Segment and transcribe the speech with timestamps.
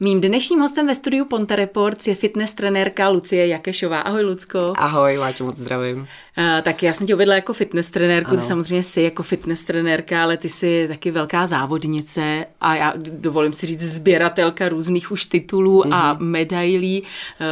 [0.00, 4.00] Mým dnešním hostem ve studiu Ponte Reports je fitness trenérka Lucie Jakešová.
[4.00, 4.72] Ahoj, Lucko.
[4.76, 5.98] Ahoj, Láťo, moc zdravím.
[5.98, 8.40] Uh, tak já jsem tě uvedla jako fitness trenérku, ano.
[8.40, 13.52] ty samozřejmě jsi jako fitness trenérka, ale ty jsi taky velká závodnice a já dovolím
[13.52, 15.94] si říct sběratelka různých už titulů uh-huh.
[15.94, 16.24] a mhm.
[16.24, 17.02] medailí.
[17.02, 17.06] Uh,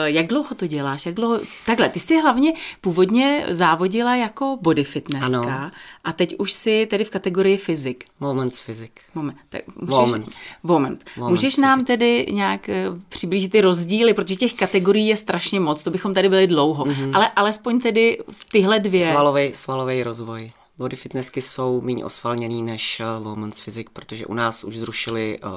[0.04, 1.06] jak dlouho to děláš?
[1.06, 1.40] Jak dlouho...
[1.66, 5.70] Takhle, ty jsi hlavně původně závodila jako body fitnesska ano.
[6.04, 8.04] a teď už jsi tedy v kategorii fyzik.
[8.20, 8.92] Moments fyzik.
[9.14, 9.36] Moment.
[9.48, 10.28] Tak můžeš, Moment.
[10.62, 11.04] Moment.
[11.16, 11.30] Moment.
[11.30, 15.90] Můžeš nám tedy nějak eh, přiblížit ty rozdíly, protože těch kategorií je strašně moc, to
[15.90, 17.10] bychom tady byli dlouho, mm-hmm.
[17.14, 18.18] ale alespoň tedy
[18.50, 19.06] tyhle dvě.
[19.06, 20.52] Svalový, svalový rozvoj.
[20.78, 25.50] Body fitnessky jsou méně osvalněný než uh, Women's Physics, protože u nás už zrušili uh,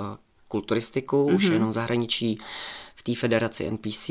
[0.47, 1.35] kulturistiku, mm-hmm.
[1.35, 1.53] už mhm.
[1.53, 2.38] jenom v zahraničí
[2.95, 4.09] v té federaci NPC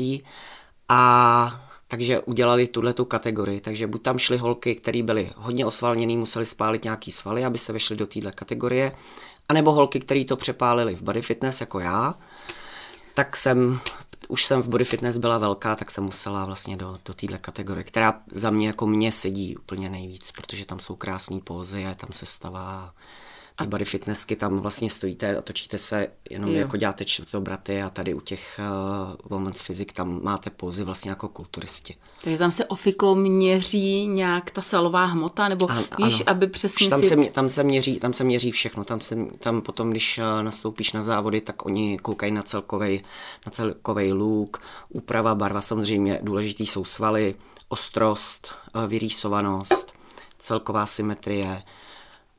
[0.89, 3.61] a takže udělali tuhle tu kategorii.
[3.61, 7.73] Takže buď tam šly holky, které byly hodně osvalněné, museli spálit nějaký svaly, aby se
[7.73, 8.91] vešly do téhle kategorie,
[9.49, 12.15] anebo holky, které to přepálili v body fitness jako já,
[13.13, 13.79] tak jsem,
[14.27, 17.83] už jsem v body fitness byla velká, tak jsem musela vlastně do, do téhle kategorie,
[17.83, 22.09] která za mě jako mě sedí úplně nejvíc, protože tam jsou krásné pózy a tam
[22.11, 22.93] se stavá
[23.63, 26.55] ty body fitnessky, tam vlastně stojíte a točíte se, jenom jo.
[26.55, 31.27] jako děláte čtvrtobraty a tady u těch uh, Women's Physics tam máte pózy vlastně jako
[31.27, 31.95] kulturisti.
[32.23, 36.29] Takže tam se ofiko měří nějak ta salová hmota, nebo ano, víš, ano.
[36.29, 37.07] aby přesně tam si...
[37.07, 40.93] Se, tam, se měří, tam se měří všechno, tam, se, tam potom, když uh, nastoupíš
[40.93, 43.01] na závody, tak oni koukají na celkový
[43.45, 47.35] na celkovej look, úprava, barva, samozřejmě důležitý jsou svaly,
[47.69, 49.93] ostrost, uh, vyrýsovanost,
[50.39, 51.61] celková symetrie,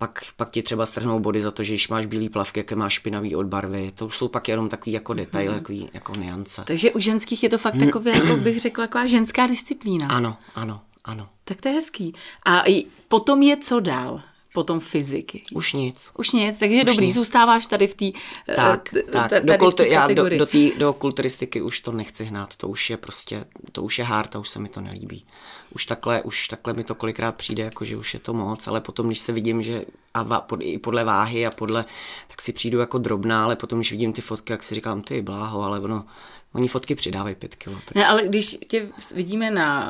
[0.01, 2.93] pak, pak ti třeba strhnou body za to, že když máš bílý plavky, jaké máš
[2.93, 3.93] špinavý od barvy.
[3.95, 5.59] To už jsou pak jenom takový jako detaily, mm-hmm.
[5.59, 6.63] takový jako niance.
[6.67, 10.09] Takže u ženských je to fakt takové, jako bych řekla, taková ženská disciplína.
[10.09, 11.29] Ano, ano, ano.
[11.45, 12.13] Tak to je hezký.
[12.47, 12.65] A
[13.09, 14.23] potom je co dál?
[14.53, 15.43] potom fyziky.
[15.55, 16.11] Už nic.
[16.19, 17.15] Už nic, takže už dobrý, nic.
[17.15, 19.45] zůstáváš tady v té eh, Tak, tak.
[19.45, 22.97] do, kultu, já do, do, tý, do kulturistiky už to nechci hnát, to už je
[22.97, 25.27] prostě, to už je hard a už se mi to nelíbí.
[25.75, 28.81] Už takhle, už takhle mi to kolikrát přijde, jako že už je to moc, ale
[28.81, 31.85] potom, když se vidím, že a va, pod, i podle váhy a podle,
[32.29, 35.23] tak si přijdu jako drobná, ale potom, když vidím ty fotky, jak si říkám, ty
[35.23, 36.05] bláho, ale ono,
[36.53, 37.77] Oni fotky přidávají pět kilo.
[37.85, 37.95] Tak...
[37.95, 39.89] Ne, ale když tě vidíme na,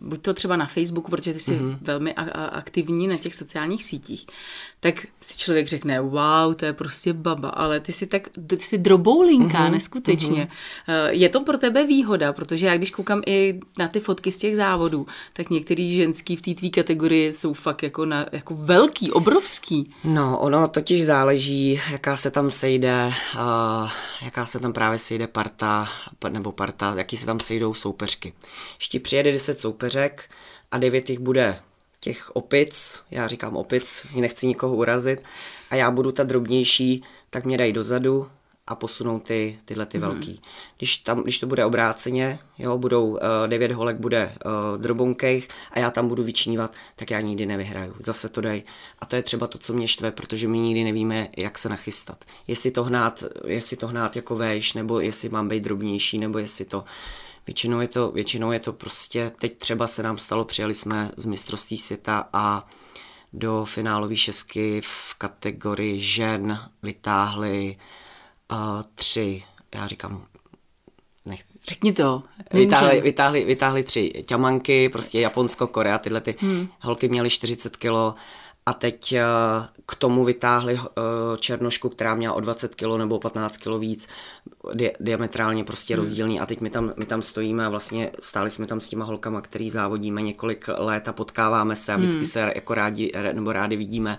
[0.00, 1.78] buď to třeba na Facebooku, protože ty jsi mm-hmm.
[1.80, 4.26] velmi a- aktivní na těch sociálních sítích,
[4.86, 8.78] tak si člověk řekne, wow, to je prostě baba, ale ty jsi tak, ty jsi
[8.78, 9.70] droboulinka, mm-hmm.
[9.70, 10.48] neskutečně.
[10.88, 11.08] Mm-hmm.
[11.10, 14.56] Je to pro tebe výhoda, protože já když koukám i na ty fotky z těch
[14.56, 19.94] závodů, tak některý ženský v té tvý kategorii jsou fakt jako, na, jako velký, obrovský.
[20.04, 23.90] No, ono totiž záleží, jaká se tam sejde, uh,
[24.22, 25.88] jaká se tam právě sejde parta,
[26.28, 28.32] nebo parta, jaký se tam sejdou soupeřky.
[28.78, 30.30] Ještě přijede 10 soupeřek
[30.70, 31.58] a 9 jich bude
[32.06, 35.22] těch opic, já říkám opic, nechci nikoho urazit,
[35.70, 38.28] a já budu ta drobnější, tak mě dají dozadu
[38.66, 40.02] a posunou ty, tyhle ty mm.
[40.02, 40.42] velký.
[40.78, 45.78] Když, tam, když to bude obráceně, jo, budou, uh, devět holek bude uh, drobonkejch a
[45.78, 47.94] já tam budu vyčnívat, tak já nikdy nevyhraju.
[47.98, 48.62] Zase to dej.
[48.98, 52.24] A to je třeba to, co mě štve, protože my nikdy nevíme, jak se nachystat.
[52.46, 56.64] Jestli to hnát, jestli to hnát jako vejš, nebo jestli mám být drobnější, nebo jestli
[56.64, 56.84] to
[57.46, 61.26] Většinou je to, většinou je to prostě, teď třeba se nám stalo, přijeli jsme z
[61.26, 62.68] mistrovství světa a
[63.32, 67.76] do finálové šestky v kategorii žen vytáhli
[68.52, 69.42] uh, tři,
[69.74, 70.26] já říkám,
[71.24, 72.22] nech, Řekni to.
[72.52, 76.68] Vytáhli, vytáhli, vytáhli tři ťamanky, prostě Japonsko, Korea, tyhle ty hmm.
[76.80, 78.14] holky měly 40 kilo
[78.66, 79.24] a teď eh,
[79.86, 81.00] k tomu vytáhli eh,
[81.38, 84.08] černošku, která měla o 20 kg nebo 15 kg víc,
[84.74, 86.04] di- diametrálně prostě hmm.
[86.04, 89.04] rozdílný a teď my tam, my tam stojíme a vlastně stáli jsme tam s těma
[89.04, 92.28] holkama, který závodíme několik let a potkáváme se a vždycky hmm.
[92.28, 94.18] se jako rádi, nebo rádi vidíme,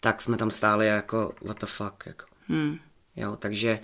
[0.00, 2.24] tak jsme tam stáli jako what the fuck, jako.
[2.48, 2.78] Hmm.
[3.16, 3.78] Jo, takže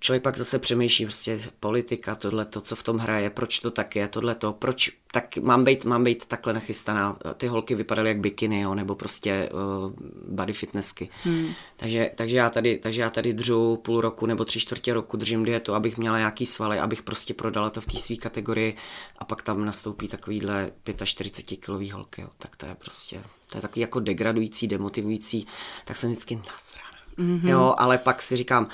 [0.00, 3.96] člověk pak zase přemýšlí, prostě politika, tohle, to, co v tom hraje, proč to tak
[3.96, 7.18] je, tohle to, proč tak mám být, mám být takhle nachystaná.
[7.36, 9.92] Ty holky vypadaly jak bikiny, jo, nebo prostě uh,
[10.28, 11.08] body fitnessky.
[11.24, 11.52] Hmm.
[11.76, 15.44] Takže, takže, já tady, takže já tady držu půl roku nebo tři čtvrtě roku držím
[15.44, 18.76] dietu, abych měla nějaký svaly, abych prostě prodala to v té své kategorii
[19.18, 20.70] a pak tam nastoupí takovýhle
[21.04, 22.28] 45 kilový holky, jo.
[22.38, 25.46] tak to je prostě, to je takový jako degradující, demotivující,
[25.84, 26.90] tak jsem vždycky nasraná.
[27.18, 27.48] Mm-hmm.
[27.48, 28.68] Jo, ale pak si říkám,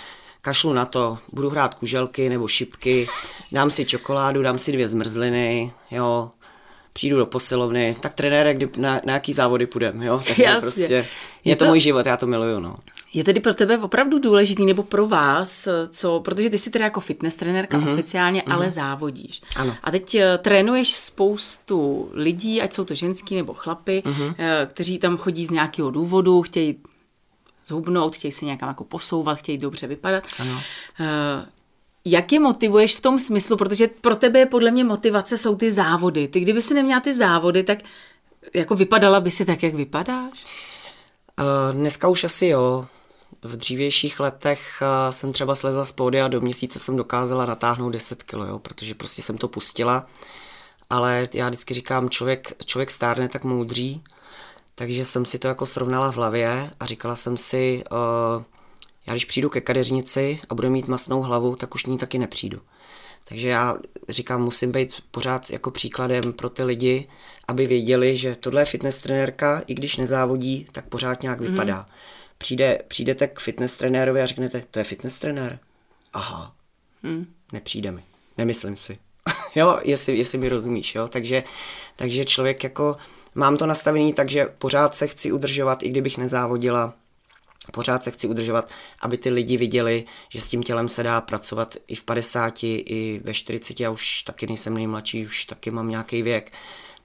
[0.46, 3.08] kašlu na to, budu hrát kuželky nebo šipky,
[3.52, 6.30] dám si čokoládu, dám si dvě zmrzliny, jo,
[6.92, 10.60] přijdu do posilovny, tak trenére, kdy, na, na jaký závody půjdeme, jo, takže Jasně.
[10.60, 11.06] prostě je,
[11.44, 12.76] je to, to můj život, já to miluju, no.
[13.14, 17.00] Je tedy pro tebe opravdu důležitý, nebo pro vás, co, protože ty jsi teda jako
[17.00, 17.92] fitness trenérka mm-hmm.
[17.92, 18.54] oficiálně, mm-hmm.
[18.54, 19.42] ale závodíš.
[19.56, 19.76] Ano.
[19.82, 24.28] A teď uh, trénuješ spoustu lidí, ať jsou to ženský nebo chlapy, mm-hmm.
[24.28, 24.34] uh,
[24.66, 26.76] kteří tam chodí z nějakého důvodu, chtějí
[27.66, 30.24] zhubnout, chtějí se nějakam jako posouvat, chtějí dobře vypadat.
[30.38, 30.60] Ano.
[31.00, 31.46] Eh,
[32.04, 35.72] jak je motivuješ v tom smyslu, protože pro tebe je podle mě motivace jsou ty
[35.72, 36.28] závody.
[36.28, 37.78] Ty kdyby si neměla ty závody, tak
[38.54, 40.44] jako vypadala by si tak, jak vypadáš?
[41.40, 42.86] Uh, dneska už asi jo.
[43.42, 47.90] V dřívějších letech uh, jsem třeba slezla z pódy a do měsíce jsem dokázala natáhnout
[47.90, 50.06] 10 kg, jo, protože prostě jsem to pustila.
[50.90, 54.02] Ale já vždycky říkám, člověk, člověk stárne tak moudří,
[54.78, 58.42] takže jsem si to jako srovnala v hlavě a říkala jsem si, uh,
[59.06, 62.60] já když přijdu ke kadeřnici a budu mít masnou hlavu, tak už ní taky nepřijdu.
[63.28, 63.76] Takže já
[64.08, 67.08] říkám, musím být pořád jako příkladem pro ty lidi,
[67.48, 71.46] aby věděli, že tohle je fitness trenérka, i když nezávodí, tak pořád nějak mm.
[71.46, 71.88] vypadá.
[72.38, 75.58] Přijde, přijdete k fitness trenérovi a řeknete, to je fitness trenér?
[76.12, 76.54] Aha,
[77.02, 77.26] mm.
[77.52, 78.02] nepřijde mi,
[78.38, 78.98] nemyslím si.
[79.54, 81.42] jo, jestli, jestli mi rozumíš, jo, takže,
[81.96, 82.96] takže člověk jako,
[83.36, 86.94] mám to nastavený tak, že pořád se chci udržovat, i kdybych nezávodila,
[87.72, 91.76] pořád se chci udržovat, aby ty lidi viděli, že s tím tělem se dá pracovat
[91.88, 96.22] i v 50, i ve 40, já už taky nejsem nejmladší, už taky mám nějaký
[96.22, 96.52] věk.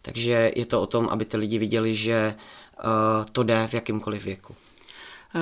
[0.02, 2.36] Takže je to o tom, aby ty lidi viděli, že
[2.84, 4.56] uh, to jde v jakýmkoliv věku.
[5.36, 5.42] Uh,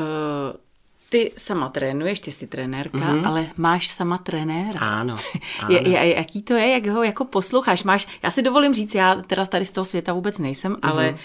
[1.09, 3.27] ty sama trénuješ, ty jsi trenérka, mm-hmm.
[3.27, 4.79] ale máš sama trenéra.
[4.79, 5.19] Ano.
[5.59, 5.75] ano.
[5.75, 7.83] Je, je, jaký to je, jak ho jako posloucháš?
[7.83, 10.89] Máš, já si dovolím říct, já teda tady z toho světa vůbec nejsem, mm-hmm.
[10.89, 11.17] ale uh,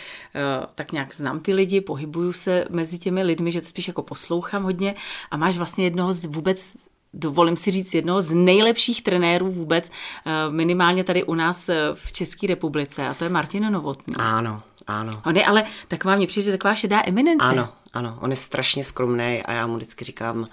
[0.74, 4.62] tak nějak znám ty lidi, pohybuju se mezi těmi lidmi, že to spíš jako poslouchám
[4.62, 4.94] hodně
[5.30, 6.74] a máš vlastně jednoho z vůbec
[7.14, 9.90] dovolím si říct, jednoho z nejlepších trenérů vůbec,
[10.26, 14.14] eh, minimálně tady u nás eh, v České republice, a to je Martin Novotný.
[14.18, 15.12] Ano, ano.
[15.26, 17.46] On je ale taková, mě přijde taková šedá eminence.
[17.46, 20.46] Ano, ano, on je strašně skromný a já mu vždycky říkám, uh,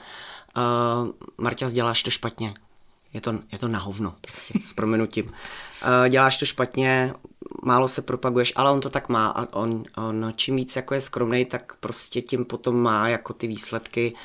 [1.38, 2.54] Marťas, děláš to špatně.
[3.14, 5.26] Je to, je to na hovno, prostě, s proměnutím.
[5.26, 5.32] Uh,
[6.10, 7.14] děláš to špatně,
[7.64, 11.02] málo se propaguješ, ale on to tak má a on, on čím víc jako je
[11.02, 14.14] skromný, tak prostě tím potom má jako ty výsledky.
[14.14, 14.20] Uh,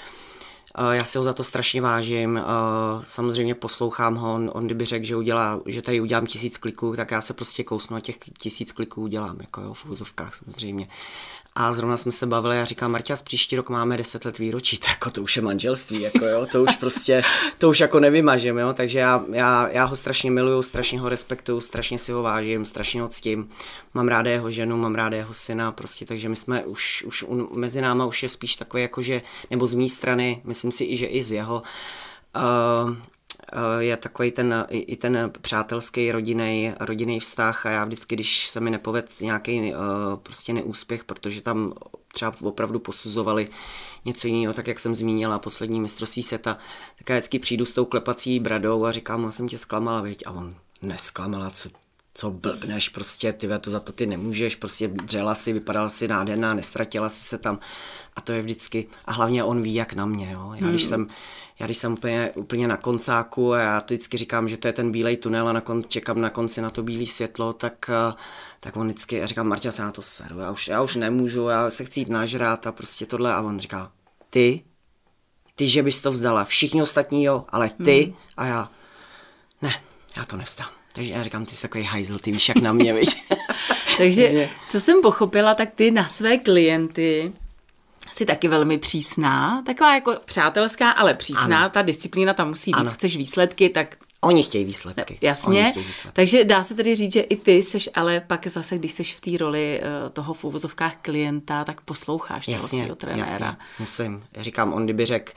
[0.93, 5.05] já si ho za to strašně vážím, uh, samozřejmě poslouchám ho, on, on kdyby řekl,
[5.05, 8.73] že, udělá, že tady udělám tisíc kliků, tak já se prostě kousnu a těch tisíc
[8.73, 10.89] kliků udělám, jako jo, v úzovkách samozřejmě.
[11.59, 14.91] A zrovna jsme se bavili a říkám, Marťas, příští rok máme 10 let výročí, tak
[14.91, 17.23] jako to už je manželství, jako jo, to už prostě,
[17.59, 21.61] to už jako nevymažím, jo, takže já, já, já ho strašně miluju, strašně ho respektuju,
[21.61, 23.49] strašně si ho vážím, strašně ho ctím,
[23.95, 27.25] mám ráda jeho ženu, mám ráda jeho syna, prostě, takže my jsme už, už
[27.55, 30.97] mezi náma už je spíš takové jako, že, nebo z mé strany, myslím si i,
[30.97, 31.63] že i z jeho,
[32.37, 32.97] uh,
[33.79, 36.13] je takový ten, i ten přátelský
[36.81, 39.79] rodinný, vztah a já vždycky, když se mi nepoved nějaký uh,
[40.23, 41.73] prostě neúspěch, protože tam
[42.13, 43.49] třeba opravdu posuzovali
[44.05, 46.59] něco jiného, tak jak jsem zmínila, poslední mistrovství seta,
[46.99, 50.23] tak já vždycky přijdu s tou klepací bradou a říkám, no jsem tě zklamala, viď?
[50.27, 51.69] A on, nesklamala, co,
[52.19, 56.55] co blbneš, prostě, ty to za to ty nemůžeš, prostě dřela si, vypadala si nádherná,
[56.55, 57.59] nestratila si se tam
[58.17, 60.53] a to je vždycky, a hlavně on ví, jak na mě, jo.
[60.55, 60.71] Já hmm.
[60.71, 61.07] když jsem,
[61.59, 64.73] já když jsem úplně, úplně na koncáku a já to vždycky říkám, že to je
[64.73, 68.15] ten bílej tunel a na kon, čekám na konci na to bílé světlo, tak, eh,
[68.61, 71.49] tak on vždycky, já říkám, Marta, se na to seru, já už, já už nemůžu,
[71.49, 73.93] já se chci jít nažrát a prostě tohle a on říká,
[74.31, 74.65] ty,
[75.55, 78.15] ty, že bys to vzdala, všichni ostatní jo, ale ty hmm.
[78.37, 78.71] a já,
[79.63, 79.83] ne,
[80.17, 80.69] já to nevzdám.
[80.97, 83.09] Takže já říkám, ty jsi takový hajzl, ty víš jak na mě, viď?
[83.99, 87.33] Takže, co jsem pochopila, tak ty na své klienty
[88.13, 91.71] jsi taky velmi přísná, taková jako přátelská, ale přísná, ano.
[91.71, 92.91] ta disciplína tam musí být, ano.
[92.91, 95.19] chceš výsledky, tak Oni chtějí výsledky.
[95.21, 96.17] Jasně, chtějí výsledky.
[96.17, 99.21] takže dá se tedy říct, že i ty seš, ale pak zase, když seš v
[99.21, 103.21] té roli uh, toho v úvozovkách klienta, tak posloucháš jasně, toho svého trenéra.
[103.21, 104.25] Jasně, musím.
[104.33, 105.33] Já říkám, on kdyby řekl,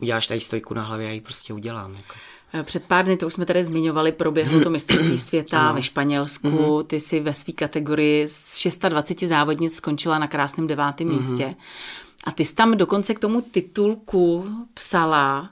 [0.00, 1.94] uděláš tady stojku na hlavě, já ji prostě udělám.
[1.94, 2.14] Jako.
[2.52, 5.74] Eh, před pár dny, to už jsme tady zmiňovali, proběhlo to mistrovství světa ano.
[5.74, 6.48] ve Španělsku.
[6.48, 6.84] Mm-hmm.
[6.84, 11.30] Ty si ve své kategorii z 620 závodnic skončila na krásném devátém mm-hmm.
[11.30, 11.54] místě.
[12.24, 15.50] A ty jsi tam dokonce k tomu titulku psala,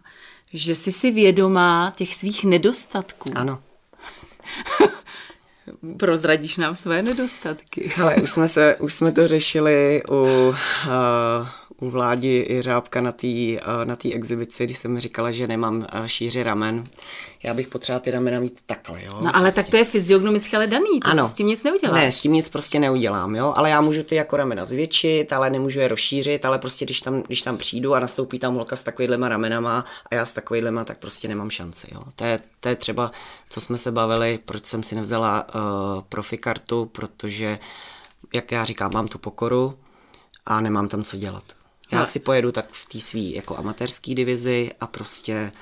[0.53, 3.31] že jsi si vědomá těch svých nedostatků.
[3.35, 3.59] Ano.
[5.97, 7.93] Prozradíš nám své nedostatky.
[8.03, 10.55] Ale už jsme, se, už jsme to řešili u, uh,
[11.81, 13.27] u vládi i řábka na té
[13.85, 16.85] na tý exibici, když jsem říkala, že nemám šíři ramen.
[17.43, 19.19] Já bych potřebovala ty ramena mít takhle, jo.
[19.21, 19.63] No ale prostě.
[19.63, 21.29] tak to je fyziognomicky ale daný, to ano.
[21.29, 22.03] s tím nic neuděláš.
[22.03, 25.51] Ne, s tím nic prostě neudělám, jo, ale já můžu ty jako ramena zvětšit, ale
[25.51, 28.83] nemůžu je rozšířit, ale prostě když tam, když tam přijdu a nastoupí tam holka s
[28.83, 32.03] takovýhlema ramenama a já s takovýhlema, tak prostě nemám šanci, jo.
[32.17, 33.11] To je, to je třeba,
[33.51, 35.61] co jsme se bavili, proč jsem si nevzala uh,
[36.09, 37.59] profikartu, protože,
[38.35, 39.79] jak já říkám, mám tu pokoru
[40.47, 41.58] a nemám tam co dělat.
[41.93, 45.53] Já si pojedu tak v té svý jako amatérský divizi a prostě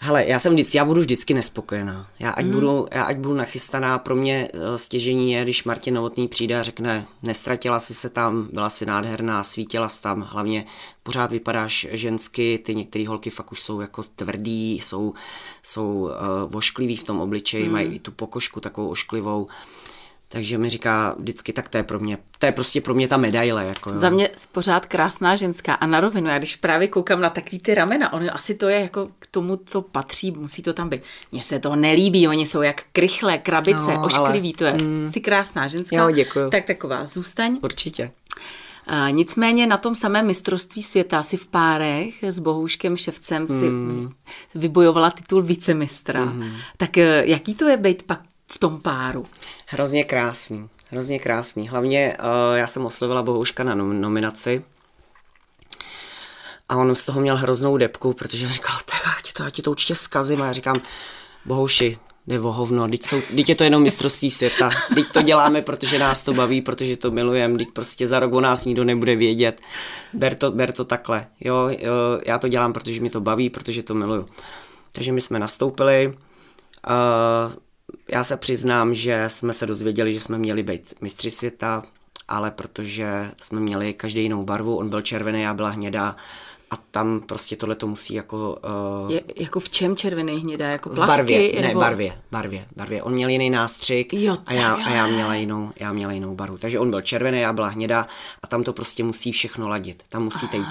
[0.00, 2.10] Hele, já jsem vždycky, já budu vždycky nespokojená.
[2.18, 2.50] Já ať, mm.
[2.50, 6.62] budu, já ať budu nachystaná, pro mě uh, stěžení je, když Martin Novotný přijde a
[6.62, 10.64] řekne, nestratila si se tam, byla si nádherná, svítila jsi tam, hlavně
[11.02, 15.14] pořád vypadáš žensky, ty některé holky fakt už jsou jako tvrdý, jsou,
[15.62, 16.10] jsou uh,
[16.46, 17.72] vošklivý v tom obličeji, mm.
[17.72, 19.48] mají i tu pokožku takovou ošklivou.
[20.30, 23.16] Takže mi říká vždycky, tak to je pro mě, to je prostě pro mě ta
[23.16, 23.64] medaile.
[23.64, 23.98] Jako, jo.
[23.98, 27.74] Za mě pořád krásná ženská a na rovinu, já když právě koukám na takový ty
[27.74, 31.02] ramena, on asi to je jako k tomu to patří, musí to tam být.
[31.32, 34.86] Mně se to nelíbí, oni jsou jak krychlé, krabice, no, ošklivý, ale, to je.
[34.86, 35.96] Mm, jsi krásná ženská.
[35.96, 36.50] Jo, děkuju.
[36.50, 37.58] Tak taková, zůstaň.
[37.62, 38.10] Určitě.
[38.86, 44.10] A nicméně na tom samém mistrovství světa si v párech s Bohouškem Ševcem si mm.
[44.54, 46.24] vybojovala titul vicemistra.
[46.24, 46.50] Mm.
[46.76, 48.20] Tak eh, jaký to je být pak
[48.52, 49.26] v tom páru?
[49.66, 51.68] Hrozně krásný, hrozně krásný.
[51.68, 54.64] Hlavně uh, já jsem oslovila Bohouška na nominaci
[56.68, 58.76] a on z toho měl hroznou depku, protože říkal,
[59.06, 60.76] já ti to, já ti to určitě zkazím a já říkám,
[61.44, 65.62] Bohouši, jde o hovno, teď, jsou, teď je to jenom mistrovství světa, teď to děláme,
[65.62, 69.16] protože nás to baví, protože to milujeme, teď prostě za rok o nás nikdo nebude
[69.16, 69.60] vědět,
[70.12, 71.92] ber to, ber to takhle, jo, jo,
[72.26, 74.26] já to dělám, protože mi to baví, protože to miluju.
[74.92, 77.52] Takže my jsme nastoupili, uh,
[78.08, 81.82] já se přiznám, že jsme se dozvěděli, že jsme měli být mistři světa,
[82.28, 86.16] ale protože jsme měli každý jinou barvu, on byl červený, já byla hnědá,
[86.70, 88.58] a tam prostě tohle to musí jako...
[89.04, 90.68] Uh, je, jako v čem červený hnědá?
[90.68, 91.04] Jako plavky?
[91.04, 91.66] V barvě, nebo...
[91.66, 93.02] ne, barvě, barvě, barvě.
[93.02, 96.58] On měl jiný nástřik jo, a, já, a já, měla jinou, já měla jinou barvu.
[96.58, 98.06] Takže on byl červený, já byla hnědá
[98.42, 100.02] a tam to prostě musí všechno ladit.
[100.08, 100.68] Tam musíte jít,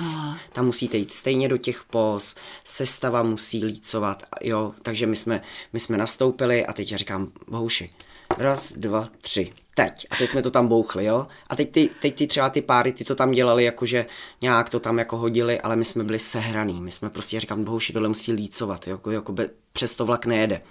[0.54, 2.36] tam musíte jít stejně do těch pos,
[2.66, 4.74] sestava musí lícovat, jo.
[4.82, 5.42] Takže my jsme,
[5.74, 7.90] my jsme nastoupili a teď já říkám, bohuši,
[8.38, 10.08] raz, dva, tři teď.
[10.10, 11.28] A teď jsme to tam bouchli, jo.
[11.48, 14.06] A teď ty, teď ty třeba ty páry, ty to tam dělali, jakože
[14.42, 16.82] nějak to tam jako hodili, ale my jsme byli sehraný.
[16.82, 20.26] My jsme prostě, já říkám, bohuši, tohle musí lícovat, jako, jako be, přes to vlak
[20.26, 20.62] nejede.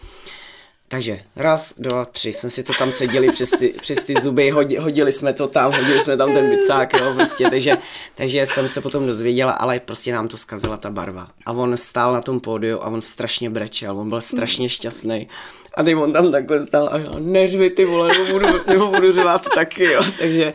[0.88, 4.82] Takže raz, dva, tři, jsme si to tam cedili přes ty, přes ty zuby, hodili,
[4.82, 7.76] hodili jsme to tam, hodili jsme tam ten bicák, jo, prostě, takže,
[8.14, 11.28] takže jsem se potom dozvěděla, ale prostě nám to zkazila ta barva.
[11.46, 15.28] A on stál na tom pódiu a on strašně brečel, on byl strašně šťastný.
[15.74, 19.12] A teď on tam takhle stál a já, neřvi ty vole, nebo budu, nebo budu
[19.12, 20.52] řvát taky, jo, takže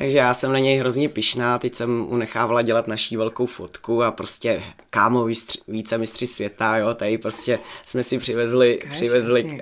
[0.00, 4.02] takže já jsem na něj hrozně pišná, teď jsem mu nechávala dělat naší velkou fotku
[4.02, 5.28] a prostě kámo
[5.68, 8.96] více mistři světa, jo, tady prostě jsme si přivezli, Každý.
[8.96, 9.60] přivezli uh,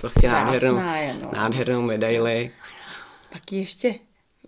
[0.00, 0.80] prostě nádhernou,
[1.22, 1.30] no.
[1.32, 2.50] nádhernou medaili.
[3.32, 3.94] Pak ji ještě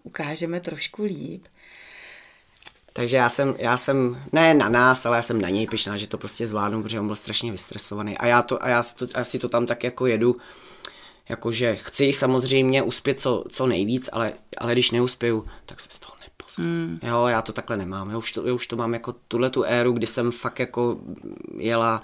[0.03, 1.45] ukážeme trošku líp.
[2.93, 6.07] Takže já jsem, já jsem, ne na nás, ale já jsem na něj pišná, že
[6.07, 8.19] to prostě zvládnu, protože on byl strašně vystresovaný.
[8.19, 10.37] A já, to, a já, to, já si to tam tak jako jedu,
[11.31, 16.21] Jakože chci samozřejmě uspět co, co nejvíc, ale, ale když neuspěju, tak se z toho.
[16.59, 16.99] Mm.
[17.03, 18.11] Jo, já to takhle nemám.
[18.11, 20.99] Já už to, já už to mám jako tuhle tu éru, kdy jsem fakt jako
[21.59, 22.03] jela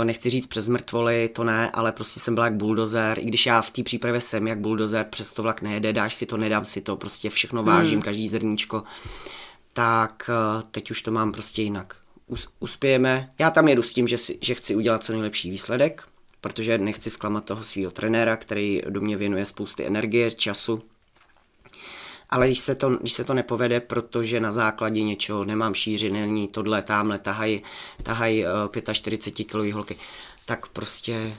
[0.00, 3.46] eh, nechci říct přes mrtvoly, to ne, ale prostě jsem byl jak buldozer, i když
[3.46, 6.66] já v té přípravě jsem jak buldozer, přes to vlak nejede, dáš si to, nedám
[6.66, 8.02] si to, prostě všechno vážím, mm.
[8.02, 8.82] každý zrníčko,
[9.72, 11.96] tak eh, teď už to mám prostě jinak.
[12.26, 16.04] Us, uspějeme, já tam jedu s tím, že, si, že chci udělat co nejlepší výsledek,
[16.40, 20.82] protože nechci zklamat toho svého trenéra, který do mě věnuje spousty energie, času.
[22.30, 26.48] Ale když se, to, když se to nepovede, protože na základě něčeho nemám šíři, není
[26.48, 27.62] tohle, tamhle, tahají
[28.02, 28.44] tahaj,
[28.84, 29.96] uh, 45 kg holky,
[30.46, 31.34] tak prostě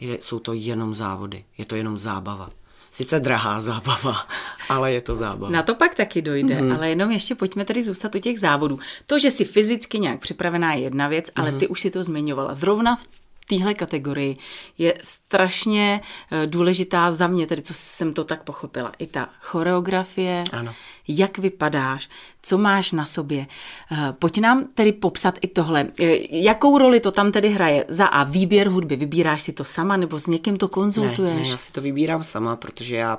[0.00, 2.50] je, jsou to jenom závody, je to jenom zábava.
[2.90, 4.16] Sice drahá zábava,
[4.68, 5.52] ale je to zábava.
[5.52, 6.76] Na to pak taky dojde, mm-hmm.
[6.76, 8.78] ale jenom ještě pojďme tady zůstat u těch závodů.
[9.06, 11.58] To, že jsi fyzicky nějak připravená je jedna věc, ale mm-hmm.
[11.58, 12.54] ty už si to zmiňovala.
[12.54, 13.04] Zrovna v
[13.48, 14.36] téhle kategorii
[14.78, 16.00] je strašně
[16.30, 18.92] eh, důležitá za mě, tedy co jsem to tak pochopila.
[18.98, 20.74] I ta choreografie, ano.
[21.08, 22.08] jak vypadáš,
[22.42, 23.46] co máš na sobě.
[23.92, 25.86] Eh, pojď nám tedy popsat i tohle.
[26.00, 27.84] Eh, jakou roli to tam tedy hraje?
[27.88, 31.36] Za A výběr hudby, vybíráš si to sama nebo s někým to konzultuješ?
[31.36, 33.18] Ne, ne já si to vybírám sama, protože já,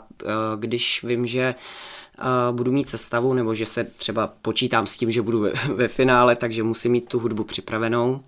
[0.56, 1.56] když vím, že
[2.52, 6.36] budu mít sestavu, nebo že se třeba počítám s tím, že budu ve, ve finále,
[6.36, 8.24] takže musím mít tu hudbu připravenou,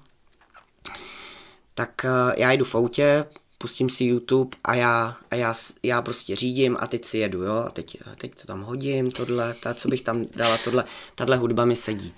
[1.73, 3.25] tak eh, já jdu v autě,
[3.57, 7.63] pustím si YouTube a já, a já, já prostě řídím a teď si jedu, jo,
[7.67, 10.83] a teď, teď to tam hodím, tohle, ta, co bych tam dala, tohle,
[11.15, 12.13] tahle hudba mi sedí.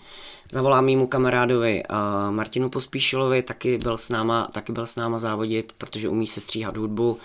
[0.51, 5.73] Zavolám mýmu kamarádovi uh, Martinu Pospíšilovi, taky byl, s náma, taky byl s náma závodit,
[5.77, 7.11] protože umí se stříhat hudbu.
[7.11, 7.19] Uh,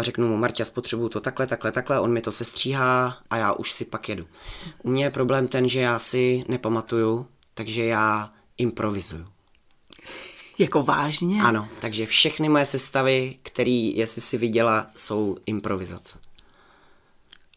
[0.00, 3.72] řeknu mu, Martia, spotřebuju to takhle, takhle, takhle, on mi to sestříhá a já už
[3.72, 4.26] si pak jedu.
[4.82, 9.26] U mě je problém ten, že já si nepamatuju, takže já improvizuju.
[10.60, 11.42] Jako vážně?
[11.42, 16.18] Ano, takže všechny moje sestavy, které, jestli si viděla, jsou improvizace.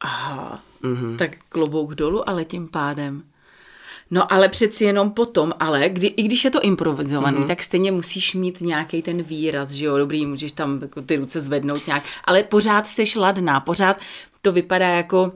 [0.01, 1.15] Aha, mm-hmm.
[1.17, 3.24] tak klobouk dolů, ale tím pádem.
[4.12, 7.43] No ale přeci jenom potom, ale kdy, i když je to improvizovaný, Mhm.
[7.43, 7.48] mm-hmm.
[7.48, 11.39] tak stejně musíš mít nějaký ten výraz, že jo, dobrý, můžeš tam jako ty ruce
[11.39, 13.98] zvednout nějak, ale pořád seš ladná, pořád
[14.41, 15.31] to vypadá jako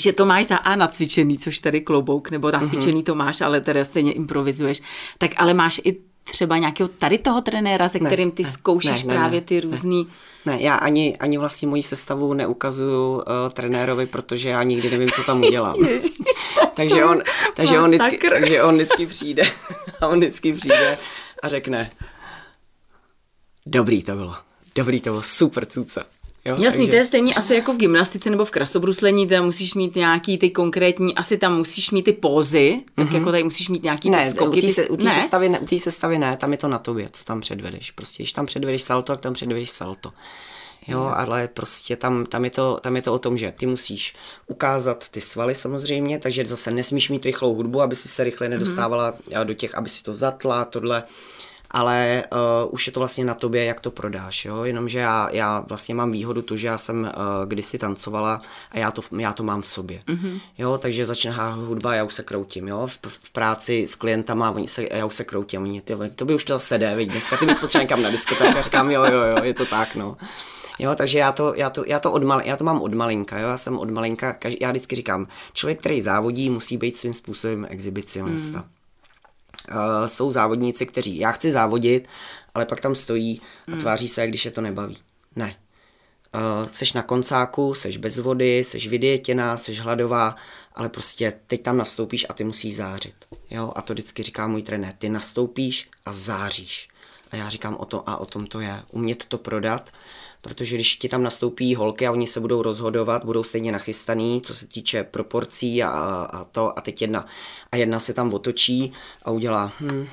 [0.00, 3.84] že to máš za A nacvičený, což tady klobouk, nebo nacvičený to máš, ale teda
[3.84, 4.82] stejně improvizuješ,
[5.18, 5.96] tak ale máš i
[6.30, 9.60] třeba nějakého tady toho trenéra, se kterým ty ne, zkoušíš ne, ne, právě ne, ty
[9.60, 10.08] různý...
[10.46, 15.22] Ne, já ani, ani vlastně moji sestavu neukazuju uh, trenérovi, protože já nikdy nevím, co
[15.22, 15.76] tam udělám.
[16.74, 17.22] takže, on,
[17.54, 19.42] takže, on vždycky, takže on vždycky přijde
[20.00, 20.98] a on vždycky přijde
[21.42, 21.90] a řekne
[23.66, 24.34] dobrý to bylo,
[24.74, 26.04] dobrý to bylo, super cuca.
[26.48, 29.74] Jo, Jasný, takže- to je stejně asi jako v gymnastice nebo v krasobruslení, tam musíš
[29.74, 33.82] mít nějaký ty konkrétní, asi tam musíš mít ty pózy, tak jako tady musíš mít
[33.82, 34.58] nějaký ty Ne, skoky.
[34.58, 35.10] u té ty- se, u ne?
[35.10, 37.90] sestavy, ne, u té sestavy ne, tam je to na tobě, co tam předvedeš.
[37.90, 40.12] Prostě, když tam předvedeš salto, tak tam předvedeš salto.
[40.88, 44.14] Jo, ale prostě tam, tam, je to, tam je to o tom, že ty musíš
[44.46, 49.12] ukázat ty svaly samozřejmě, takže zase nesmíš mít rychlou hudbu, aby si se rychle nedostávala
[49.12, 49.44] mm-hmm.
[49.44, 51.02] do těch, aby si to zatla, tohle.
[51.70, 52.38] Ale uh,
[52.74, 54.64] už je to vlastně na tobě, jak to prodáš, jo?
[54.64, 57.10] jenomže já, já vlastně mám výhodu tu, že já jsem uh,
[57.46, 60.40] kdysi tancovala a já to, já to mám v sobě, mm-hmm.
[60.58, 64.68] jo, takže začne hudba, já už se kroutím, jo, v, v práci s klientama, oni
[64.68, 67.10] se, já už se kroutím, oni, ty, to by už to zase jde, viď?
[67.10, 70.16] dneska ty bys potřeboval někam na diskotéku, říkám, jo, jo, jo, je to tak, no.
[70.78, 73.38] Jo, takže já to, já to, já to, od mal, já to mám od malinka,
[73.38, 77.66] jo, já jsem od malinka, já vždycky říkám, člověk, který závodí, musí být svým způsobem
[77.70, 78.58] exhibicionista.
[78.58, 78.77] Mm.
[79.70, 82.08] Uh, jsou závodníci, kteří, já chci závodit,
[82.54, 83.40] ale pak tam stojí
[83.72, 84.96] a tváří se, když je to nebaví.
[85.36, 85.56] Ne.
[86.36, 90.36] Uh, seš na koncáku, seš bez vody, seš vydietěná, seš hladová,
[90.74, 93.14] ale prostě teď tam nastoupíš a ty musíš zářit.
[93.50, 93.72] Jo?
[93.76, 94.94] A to vždycky říká můj trenér.
[94.98, 96.88] Ty nastoupíš a záříš.
[97.30, 98.82] A já říkám o to a o tom to je.
[98.90, 99.90] Umět to prodat,
[100.48, 104.54] protože když ti tam nastoupí holky a oni se budou rozhodovat, budou stejně nachystaný, co
[104.54, 105.88] se týče proporcí a,
[106.32, 107.26] a to, a teď jedna,
[107.72, 110.06] a jedna se tam otočí a udělá hm,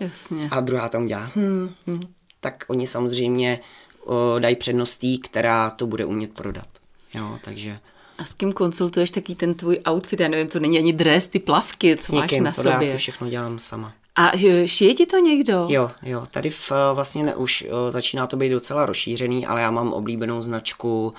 [0.00, 0.48] Jasně.
[0.50, 2.00] a druhá tam udělá hm, hm,
[2.40, 3.60] tak oni samozřejmě
[4.04, 6.68] o, dají přednost tý, která to bude umět prodat.
[7.14, 7.78] Jo, takže
[8.18, 10.20] A s kým konsultuješ taký ten tvůj outfit?
[10.20, 12.76] Já nevím, to není ani dres, ty plavky, co s máš někým, na tohle já
[12.78, 12.90] sobě.
[12.90, 13.94] si všechno dělám sama.
[14.16, 14.30] A
[14.66, 15.66] šije ti to někdo?
[15.68, 19.60] Jo, jo, tady v, eh, vlastně ne, už eh, začíná to být docela rozšířený, ale
[19.60, 21.14] já mám oblíbenou značku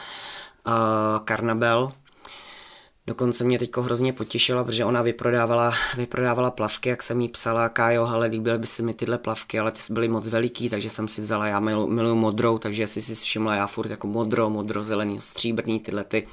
[0.67, 1.91] uh, Carnabel.
[3.07, 8.07] Dokonce mě teďko hrozně potěšila, protože ona vyprodávala, vyprodávala plavky, jak jsem jí psala, Kájo,
[8.07, 11.21] ale líbily by se mi tyhle plavky, ale ty byly moc veliký, takže jsem si
[11.21, 15.21] vzala, já milu, miluju modrou, takže jestli si všimla, já furt jako modro, modro, zelený,
[15.21, 16.27] stříbrný, tyhle ty.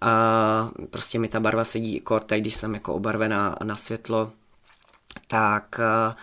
[0.00, 4.32] A prostě mi ta barva sedí kort, tak když jsem jako obarvená na světlo,
[5.26, 6.14] tak, eh,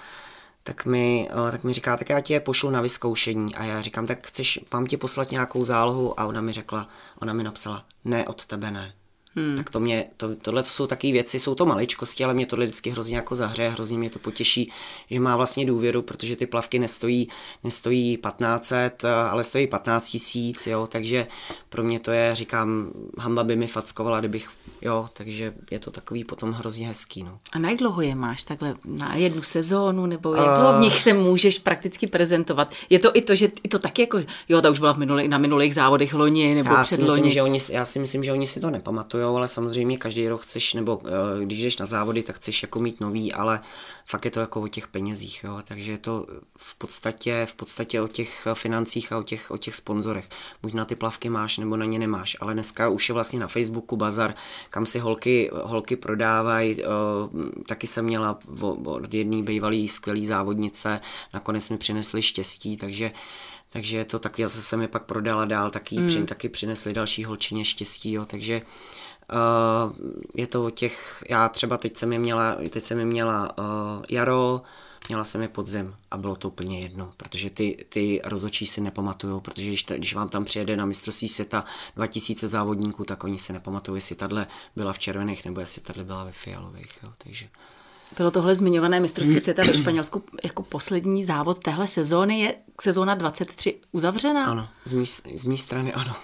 [0.64, 3.56] tak, mi, eh, tak mi říká, tak já ti je pošlu na vyzkoušení.
[3.56, 6.20] A já říkám, tak chceš, mám ti poslat nějakou zálohu?
[6.20, 6.88] A ona mi řekla,
[7.20, 8.94] ona mi napsala, ne, od tebe ne.
[9.36, 9.58] Hmm.
[9.58, 12.66] Tak to mě, to, tohle to jsou takové věci, jsou to maličkosti, ale mě tohle
[12.66, 14.72] vždycky hrozně jako zahřeje, hrozně mě to potěší,
[15.10, 17.28] že má vlastně důvěru, protože ty plavky nestojí,
[17.64, 21.28] nestojí 1500, ale stojí 15 tisíc, jo, takže
[21.70, 24.50] pro mě to je, říkám, hamba by mi fackovala, kdybych,
[24.82, 27.40] jo, takže je to takový potom hrozně hezký, no.
[27.54, 28.76] A na jak dlouho je máš takhle?
[28.86, 30.06] Na jednu sezónu?
[30.06, 32.74] Nebo jak dlouho v nich se můžeš prakticky prezentovat?
[32.90, 35.28] Je to i to, že i to taky jako, jo, ta už byla v minulý,
[35.28, 37.32] na minulých závodech loni nebo Já si, myslím, předloni.
[37.32, 38.70] že oni, já si myslím, že oni si to
[39.22, 42.80] nepamatujou, ale samozřejmě každý rok chceš, nebo eh, když jdeš na závody, tak chceš jako
[42.80, 43.62] mít nový, ale
[44.06, 48.02] fakt je to jako o těch penězích, jo, takže je to v podstatě, v podstatě
[48.02, 50.30] o těch financích a o těch, o těch sponzorech.
[50.62, 53.48] Buď na ty plavky máš, nebo na ně nemáš, ale dneska už je vlastně na
[53.48, 54.34] Facebooku bazar,
[54.70, 56.86] kam si holky, holky prodávají, eh,
[57.68, 58.40] taky jsem měla
[58.86, 61.00] od jedné bývalý skvělý závodnice,
[61.34, 63.12] nakonec mi přinesli štěstí, takže
[63.74, 66.08] takže to taky, já jsem je pak prodala dál, taky, mm.
[66.08, 68.68] při, taky přinesli další holčině štěstí, jo, takže uh,
[70.36, 73.66] je to o těch, já třeba teď jsem je měla, teď jsem je měla uh,
[74.10, 74.62] jaro,
[75.08, 79.40] měla jsem je podzim a bylo to úplně jedno, protože ty, ty rozočí si nepamatujou,
[79.40, 81.66] protože když, ta, když vám tam přijede na mistrovství světa
[81.96, 86.24] 2000 závodníků, tak oni si nepamatují, jestli tahle byla v červených nebo jestli tahle byla
[86.24, 87.48] ve fialových, jo, takže...
[88.18, 92.40] Bylo tohle zmiňované mistrovství světa ve Španělsku jako poslední závod téhle sezóny.
[92.40, 94.46] Je sezóna 23 uzavřená?
[94.46, 95.06] Ano, z mý,
[95.38, 96.16] z mý strany ano.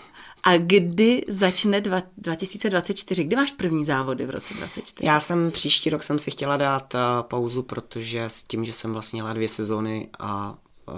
[0.43, 3.23] A kdy začne dva, 2024?
[3.23, 5.07] Kdy máš první závody v roce 2024?
[5.07, 8.93] Já jsem příští rok jsem si chtěla dát uh, pauzu, protože s tím, že jsem
[8.93, 10.55] vlastně jela dvě sezóny a
[10.87, 10.95] uh,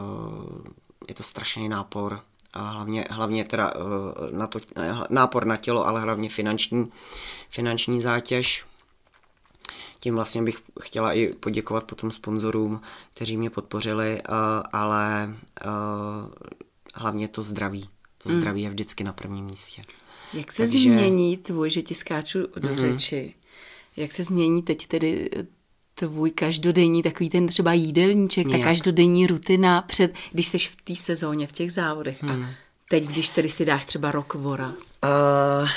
[1.08, 2.22] je to strašný nápor,
[2.54, 4.60] a hlavně, hlavně teda uh, na to,
[5.10, 6.92] nápor na tělo, ale hlavně finanční,
[7.50, 8.66] finanční zátěž.
[10.00, 12.82] Tím vlastně bych chtěla i poděkovat potom sponzorům,
[13.14, 14.36] kteří mě podpořili, uh,
[14.74, 15.72] ale uh,
[16.96, 17.90] hlavně to zdraví.
[18.24, 19.82] To zdraví je vždycky na prvním místě.
[20.34, 23.34] Jak se Takže- změní tvůj, že ti skáču do řeči,
[23.98, 25.30] Jak se změní teď tedy
[25.96, 28.62] tvůj každodenní takový ten třeba jídelníček, Nějak.
[28.62, 32.44] ta každodenní rutina před, když jsi v té sezóně, v těch závodech hmm.
[32.44, 32.50] a
[32.90, 35.00] teď, když tedy si dáš třeba rok voraz?
[35.04, 35.70] Uh,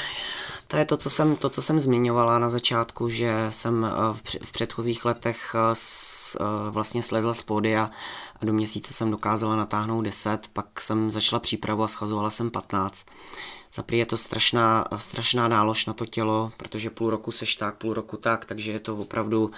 [0.73, 4.53] to je to co, jsem, to, co jsem zmiňovala na začátku, že jsem uh, v,
[4.53, 7.91] předchozích letech uh, s, uh, vlastně slezla z pódia
[8.41, 13.07] a do měsíce jsem dokázala natáhnout 10, pak jsem začala přípravu a schazovala jsem 15.
[13.75, 17.95] Za je to strašná, strašná nálož na to tělo, protože půl roku seš tak, půl
[17.95, 19.51] roku tak, takže je to opravdu,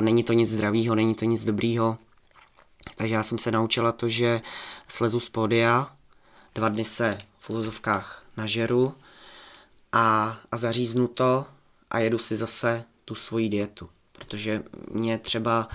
[0.00, 1.98] není to nic zdravého, není to nic dobrýho.
[2.96, 4.40] Takže já jsem se naučila to, že
[4.88, 5.96] slezu z pódia,
[6.54, 8.94] dva dny se v úvozovkách nažeru
[9.92, 11.46] a, a zaříznu to
[11.90, 13.88] a jedu si zase tu svoji dietu.
[14.12, 15.68] Protože mě třeba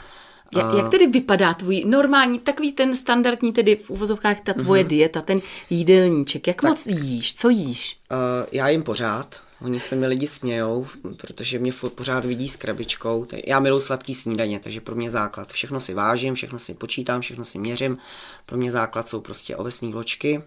[0.55, 4.87] jak, jak tedy vypadá tvůj normální, takový ten standardní, tedy v uvozovkách ta tvoje uh-huh.
[4.87, 6.47] dieta, ten jídelníček?
[6.47, 7.35] Jak tak, moc jíš?
[7.35, 7.97] Co jíš?
[8.11, 9.41] Uh, já jim pořád.
[9.61, 13.27] Oni se mi lidi smějou, protože mě pořád vidí s krabičkou.
[13.47, 15.51] Já miluji sladký snídaně, takže pro mě základ.
[15.51, 17.97] Všechno si vážím, všechno si počítám, všechno si měřím.
[18.45, 20.43] Pro mě základ jsou prostě ovesní vločky,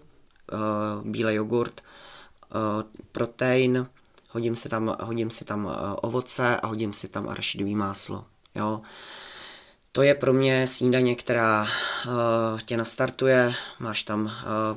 [0.53, 2.00] uh, bílej jogurt, uh,
[3.11, 3.87] protein,
[4.29, 8.25] hodím si tam, hodím si tam uh, ovoce a hodím si tam arašidový máslo.
[8.55, 8.81] Jo.
[9.91, 13.53] To je pro mě snídaně, která uh, tě nastartuje.
[13.79, 14.31] Máš tam uh,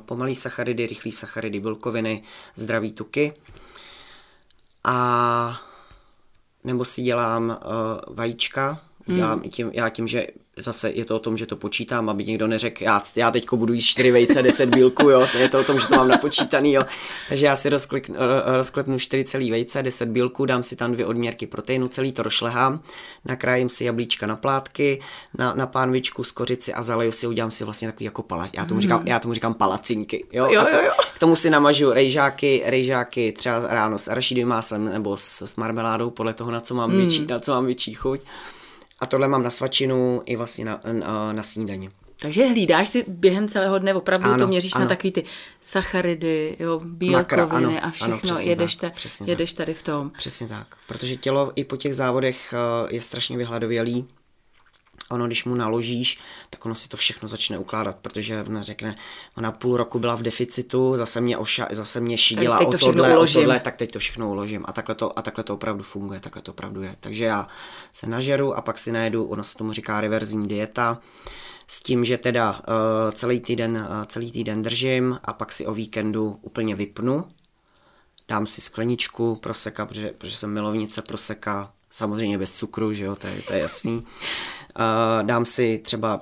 [0.05, 2.23] pomalý sacharidy, rychlý sacharidy, bílkoviny,
[2.55, 3.33] zdraví tuky.
[4.83, 5.61] A
[6.63, 8.81] nebo si dělám uh, vajíčka.
[9.05, 12.25] Dělám i tím, já tím, že zase je to o tom, že to počítám, aby
[12.25, 15.59] někdo neřekl, já, já teď budu jíst 4 vejce, 10 bílku, jo, to je to
[15.59, 16.85] o tom, že to mám napočítaný, jo.
[17.29, 18.11] Takže já si rozklik,
[18.45, 22.79] rozklepnu 4 celý vejce, 10 bílku, dám si tam dvě odměrky proteinu, celý to rozšlehám,
[23.25, 25.01] nakrájím si jablíčka na plátky,
[25.37, 28.81] na, na pánvičku, skořici a zaleju si, udělám si vlastně takový jako pala, já tomu
[28.81, 29.07] říkám, hmm.
[29.07, 30.47] já tomu říkám palacinky, jo.
[30.51, 30.91] jo, a to, jo, jo.
[31.15, 36.09] K tomu si namažu rejžáky, rejžáky třeba ráno s arašidovým máslem nebo s, s marmeládou,
[36.09, 36.99] podle toho, na co mám, hmm.
[36.99, 38.21] větší, na co mám větší chuť.
[39.05, 41.89] A tohle mám na svačinu i vlastně na, na, na snídaně.
[42.19, 44.85] Takže hlídáš si během celého dne, opravdu ano, to měříš ano.
[44.85, 45.23] na takový ty
[45.61, 50.11] sacharidy, jo, bílkoviny ano, a všechno, ano, jedeš, tak, ta, jedeš tady v tom.
[50.17, 54.07] Přesně tak, protože tělo i po těch závodech eh, je strašně vyhladovělý,
[55.11, 58.95] ono, když mu naložíš, tak ono si to všechno začne ukládat, protože ona řekne,
[59.37, 63.27] ona půl roku byla v deficitu, zase mě, oša, zase mě šidila o tohle, o
[63.27, 64.65] tohle, tak teď to všechno uložím.
[64.67, 66.95] A takhle to, a takhle to opravdu funguje, takhle to opravdu je.
[66.99, 67.47] Takže já
[67.93, 71.01] se nažeru a pak si najedu, ono se tomu říká reverzní dieta,
[71.67, 75.73] s tím, že teda uh, celý, týden, uh, celý týden držím a pak si o
[75.73, 77.25] víkendu úplně vypnu,
[78.27, 83.27] dám si skleničku proseka, protože, protože jsem milovnice proseka, samozřejmě bez cukru, že jo, to
[83.27, 84.03] je, to je jasný.
[84.79, 86.21] Uh, dám si třeba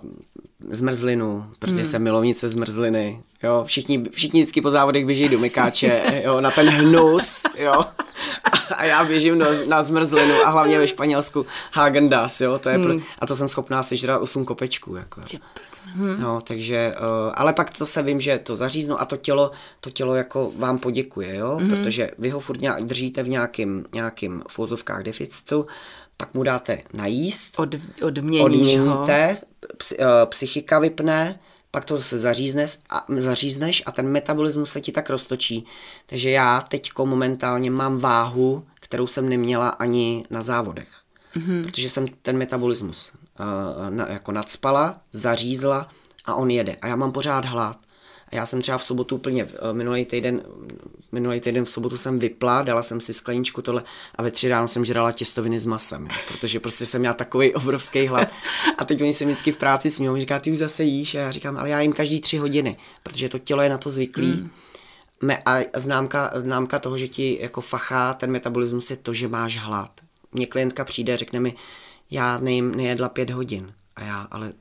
[0.69, 1.85] zmrzlinu, protože hmm.
[1.85, 6.69] jsem milovnice zmrzliny, jo, všichni, všichni vždycky po závodech běží do mykáče, jo, na ten
[6.69, 7.85] hnus, jo,
[8.75, 12.75] a já běžím do, na zmrzlinu a hlavně ve Španělsku Hagen Dazs, jo, to je
[12.75, 12.85] hmm.
[12.85, 15.21] pro, a to jsem schopná sežrat 8 kopečků, jako.
[15.85, 16.21] Hmm.
[16.21, 20.15] No, takže, uh, ale pak zase vím, že to zaříznu a to tělo, to tělo
[20.15, 21.69] jako vám poděkuje, jo, hmm.
[21.69, 25.67] protože vy ho furt držíte v nějakým, nějakým v deficitu,
[26.17, 29.37] pak mu dáte najíst, Od, odměníte,
[29.77, 31.39] psy, uh, psychika vypne,
[31.71, 35.65] pak to zase zařízneš a, zařízneš a ten metabolismus se ti tak roztočí.
[36.05, 40.89] Takže já teďko momentálně mám váhu, kterou jsem neměla ani na závodech.
[41.35, 41.63] Mm-hmm.
[41.63, 45.87] Protože jsem ten metabolismus uh, na, jako nadspala, zařízla
[46.25, 46.77] a on jede.
[46.81, 47.77] A já mám pořád hlad.
[48.33, 50.41] Já jsem třeba v sobotu úplně, eh, minulý týden,
[51.11, 53.83] minulý týden v sobotu jsem vypla, dala jsem si skleničku tohle
[54.15, 57.53] a ve tři ráno jsem žrala těstoviny s masem, jo, protože prostě jsem měla takový
[57.55, 58.27] obrovský hlad.
[58.77, 61.31] A teď oni se vždycky v práci smějí, říká, ty už zase jíš a já
[61.31, 64.27] říkám, ale já jim každý tři hodiny, protože to tělo je na to zvyklý.
[64.27, 64.49] Mm.
[65.21, 69.57] Me, a známka, známka toho, že ti jako fachá ten metabolismus je to, že máš
[69.57, 69.91] hlad.
[70.31, 71.55] Mně klientka přijde a řekne mi,
[72.11, 73.73] já nejím, nejedla pět hodin.
[73.95, 74.53] A já, ale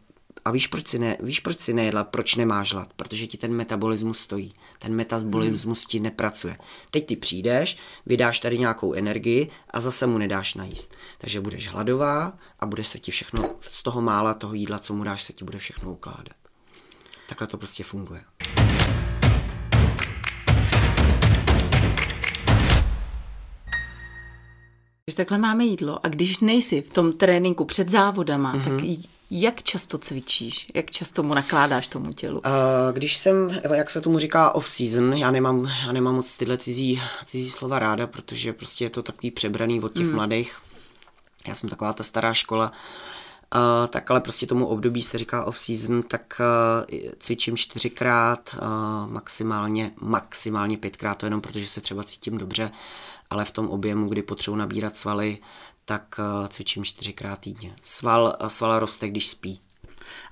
[0.44, 2.92] a víš proč, si ne, víš, proč si nejedla, proč nemáš hlad?
[2.96, 4.55] Protože ti ten metabolismus stojí.
[4.78, 5.88] Ten metabolismus hmm.
[5.88, 6.57] ti nepracuje.
[6.90, 10.94] Teď ty přijdeš, vydáš tady nějakou energii a zase mu nedáš najíst.
[11.18, 15.05] Takže budeš hladová a bude se ti všechno, z toho mála toho jídla, co mu
[15.05, 16.37] dáš, se ti bude všechno ukládat.
[17.28, 18.20] Takhle to prostě funguje.
[25.05, 28.64] Když takhle máme jídlo a když nejsi v tom tréninku před závodama, mm-hmm.
[28.64, 28.85] tak mhm.
[29.40, 30.68] Jak často cvičíš?
[30.75, 32.38] Jak často mu nakládáš tomu tělu?
[32.38, 37.03] Uh, když jsem, jak se tomu říká off-season, já nemám, já nemám moc tyhle cizí,
[37.25, 40.14] cizí slova ráda, protože prostě je to takový přebraný od těch mm.
[40.14, 40.59] mladých.
[41.47, 42.73] Já jsem taková ta stará škola,
[43.55, 49.90] Uh, tak ale prostě tomu období se říká off-season, tak uh, cvičím čtyřikrát, uh, maximálně,
[50.01, 52.71] maximálně pětkrát, to jenom protože se třeba cítím dobře
[53.33, 55.38] ale v tom objemu, kdy potřebuji nabírat svaly,
[55.85, 57.75] tak uh, cvičím čtyřikrát týdně.
[57.83, 59.61] Sval, sval roste, když spí.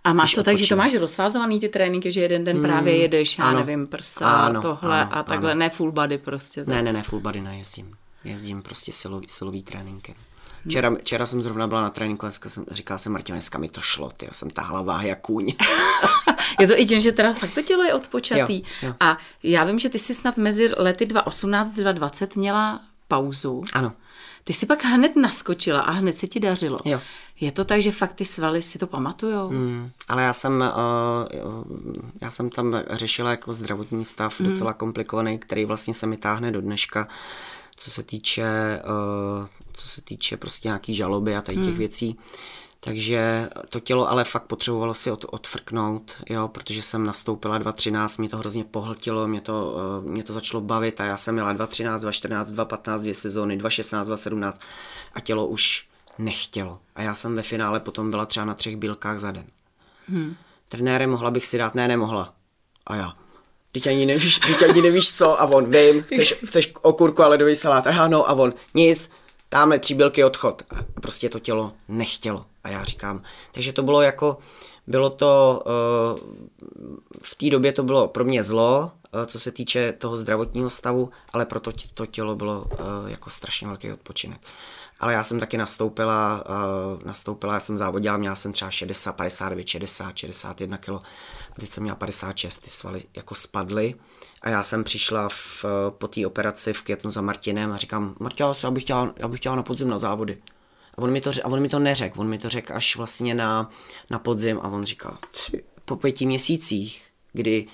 [0.04, 2.96] A máš to tak, že to máš rozfázovaný ty tréninky, že jeden den mm, právě
[2.96, 5.58] jedeš, já ano, nevím, prsa, ano, tohle ano, a takhle, ano.
[5.58, 6.64] ne full body prostě.
[6.66, 7.96] Ne, ne, ne, full body nejezdím.
[8.24, 10.14] Jezdím prostě silový, silový tréninky.
[10.68, 13.80] Včera, včera jsem zrovna byla na tréninku a jsem, říkala jsem Martin, dneska mi to
[13.80, 15.52] šlo, ty, já jsem tahla váhy jak kůň.
[16.60, 18.56] je to i tím, že teda fakt to tělo je odpočatý.
[18.56, 18.94] Jo, jo.
[19.00, 23.64] A já vím, že ty jsi snad mezi lety 2018 a 2020 měla pauzu.
[23.72, 23.92] Ano.
[24.44, 26.78] Ty jsi pak hned naskočila a hned se ti dařilo.
[26.84, 27.00] Jo.
[27.40, 29.50] Je to tak, že fakt ty svaly si to pamatujou?
[29.50, 31.62] Mm, ale já jsem, uh,
[32.20, 34.48] já jsem tam řešila jako zdravotní stav mm.
[34.48, 37.08] docela komplikovaný, který vlastně se mi táhne do dneška,
[37.76, 38.80] co se týče,
[39.40, 41.78] uh, co se týče prostě nějaký žaloby a tady těch mm.
[41.78, 42.18] věcí.
[42.82, 48.28] Takže to tělo ale fakt potřebovalo si od, odfrknout, jo, protože jsem nastoupila 2.13, mě
[48.28, 51.98] to hrozně pohltilo, mě to, uh, mě to začalo bavit a já jsem měla 2.13,
[51.98, 54.52] 2.14, 2.15, dvě sezóny, 2.16, 2.17
[55.14, 55.88] a tělo už
[56.18, 56.78] nechtělo.
[56.94, 59.44] A já jsem ve finále potom byla třeba na třech bílkách za den.
[60.06, 60.36] Hmm.
[60.68, 62.34] Trenére mohla bych si dát, ne, nemohla.
[62.86, 63.16] A já,
[63.72, 67.56] teď ani nevíš, teď ani nevíš co a on, vím, chceš, chceš okurku a ledový
[67.56, 69.10] salát, aha no a on, nic,
[69.48, 70.62] tamhle tři bílky odchod.
[70.70, 72.49] A prostě to tělo nechtělo.
[72.64, 74.38] A já říkám, takže to bylo jako,
[74.86, 76.18] bylo to, uh,
[77.22, 81.10] v té době to bylo pro mě zlo, uh, co se týče toho zdravotního stavu,
[81.32, 84.40] ale proto to tělo bylo uh, jako strašně velký odpočinek.
[85.00, 86.44] Ale já jsem taky nastoupila,
[87.04, 90.88] nastoupila, já jsem závodila, měla jsem třeba 60, 59, 60, 61 kg.
[90.90, 93.94] A teď jsem měla 56, ty svaly jako spadly.
[94.42, 98.52] A já jsem přišla v, po té operaci v květnu za Martinem a říkám, Marta,
[98.62, 100.38] já bych chtěla, já bych chtěla na podzim na závody.
[101.00, 103.34] A on mi to, a on mi to neřekl, on mi to řekl až vlastně
[103.34, 103.70] na,
[104.10, 105.18] na podzim a on říkal,
[105.84, 107.66] po pěti měsících, kdy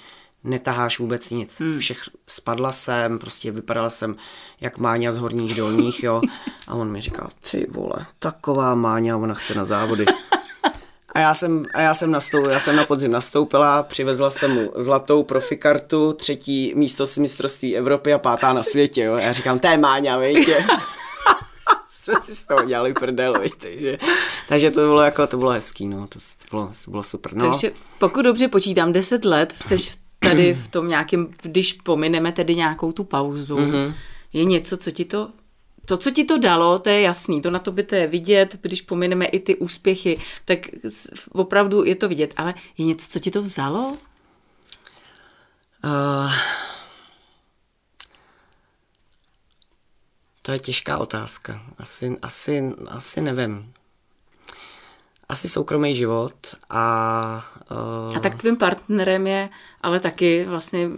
[0.44, 1.60] netaháš vůbec nic.
[1.60, 1.78] Hmm.
[1.78, 4.16] Všech spadla jsem, prostě vypadala jsem
[4.60, 6.22] jak Máňa z horních dolních, jo.
[6.68, 10.04] A on mi říkal, ty vole, taková Máňa, ona chce na závody.
[11.14, 14.72] A já jsem, a já jsem, nastoupila, já jsem na podzim nastoupila, přivezla jsem mu
[14.76, 19.14] zlatou profikartu, třetí místo z mistrovství Evropy a pátá na světě, jo.
[19.14, 20.64] A já říkám, to je Máňa, vejtě.
[22.06, 23.98] Jsme si z toho dělali prdel, takže,
[24.48, 27.34] takže to bylo jako, to bylo hezký, no, to, to, bylo, to bylo super.
[27.34, 27.50] No.
[27.50, 29.76] Takže pokud dobře počítám, 10 let jsi
[30.18, 33.94] tady v tom nějakém, když pomineme tedy nějakou tu pauzu, mm-hmm.
[34.32, 35.28] je něco, co ti to
[35.88, 38.56] to, co ti to dalo, to je jasný, to na to by to je vidět,
[38.62, 40.58] když pomineme i ty úspěchy, tak
[41.32, 43.96] opravdu je to vidět, ale je něco, co ti to vzalo?
[45.84, 46.32] Uh,
[50.46, 51.60] to je těžká otázka.
[51.78, 53.72] Asi, asi, asi nevím
[55.28, 56.34] asi soukromý život
[56.70, 57.44] a...
[58.10, 58.16] Uh...
[58.16, 59.48] A tak tvým partnerem je
[59.82, 60.90] ale taky vlastně,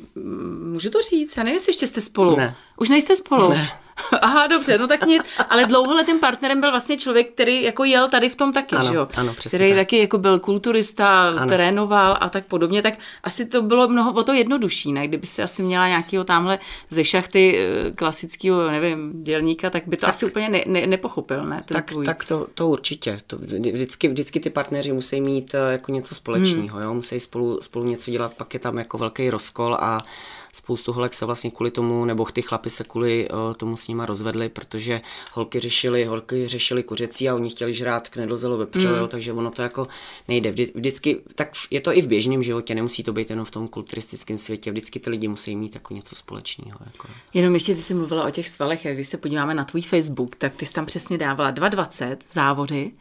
[0.62, 2.36] můžu to říct, já nevím, jestli ještě jste spolu.
[2.36, 2.56] Ne.
[2.76, 3.50] Už nejste spolu?
[3.50, 3.68] Ne.
[4.22, 8.28] Aha, dobře, no tak nic, ale dlouholetým partnerem byl vlastně člověk, který jako jel tady
[8.28, 9.08] v tom taky, ano, že jo?
[9.16, 9.78] Ano, přesně Který tak.
[9.78, 11.46] taky jako byl kulturista, ano.
[11.46, 15.08] trénoval a tak podobně, tak asi to bylo mnoho o to jednodušší, ne?
[15.08, 16.58] Kdyby si asi měla nějakého tamhle
[16.90, 21.44] ze šachty eh, klasického, nevím, dělníka, tak by to tak, asi úplně ne, ne, nepochopil,
[21.44, 21.56] ne?
[21.64, 22.04] Ten tak, tvůj.
[22.04, 23.20] tak to, to určitě.
[23.26, 23.36] To
[23.72, 26.86] vždycky, vždycky ty partneři musí mít eh, jako něco společného, hmm.
[26.86, 26.94] jo?
[26.94, 29.98] Musí spolu, spolu něco dělat, pak je tam jako velký rozkol a
[30.52, 34.06] spoustu holek se vlastně kvůli tomu, nebo ty chlapy se kvůli uh, tomu s nima
[34.06, 35.00] rozvedli, protože
[35.32, 39.08] holky řešily, holky řešily kuřecí a oni chtěli žrát knedlozelo vepřové, mm.
[39.08, 39.88] takže ono to jako
[40.28, 40.50] nejde.
[40.50, 43.68] Vždy, vždycky, tak je to i v běžném životě, nemusí to být jenom v tom
[43.68, 46.78] kulturistickém světě, vždycky ty lidi musí mít jako něco společného.
[46.86, 47.08] Jako.
[47.34, 50.36] Jenom ještě ty jsi mluvila o těch svalech, jak když se podíváme na tvůj Facebook,
[50.36, 52.92] tak ty jsi tam přesně dávala 2,20 závody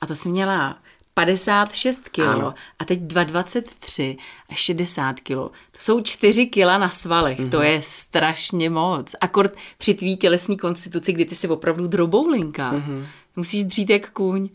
[0.00, 0.78] a to jsi měla
[1.14, 4.18] 56 kg a teď 2,23
[4.50, 5.28] a 60 kg.
[5.34, 7.50] To jsou 4 kg na svalech, mm-hmm.
[7.50, 7.66] to mhm.
[7.66, 9.14] je strašně moc.
[9.20, 12.72] Akord při tvý tělesní konstituci, kdy ty jsi opravdu droboulinka.
[12.72, 13.06] Mm-hmm.
[13.36, 14.48] Musíš dřít jak kůň.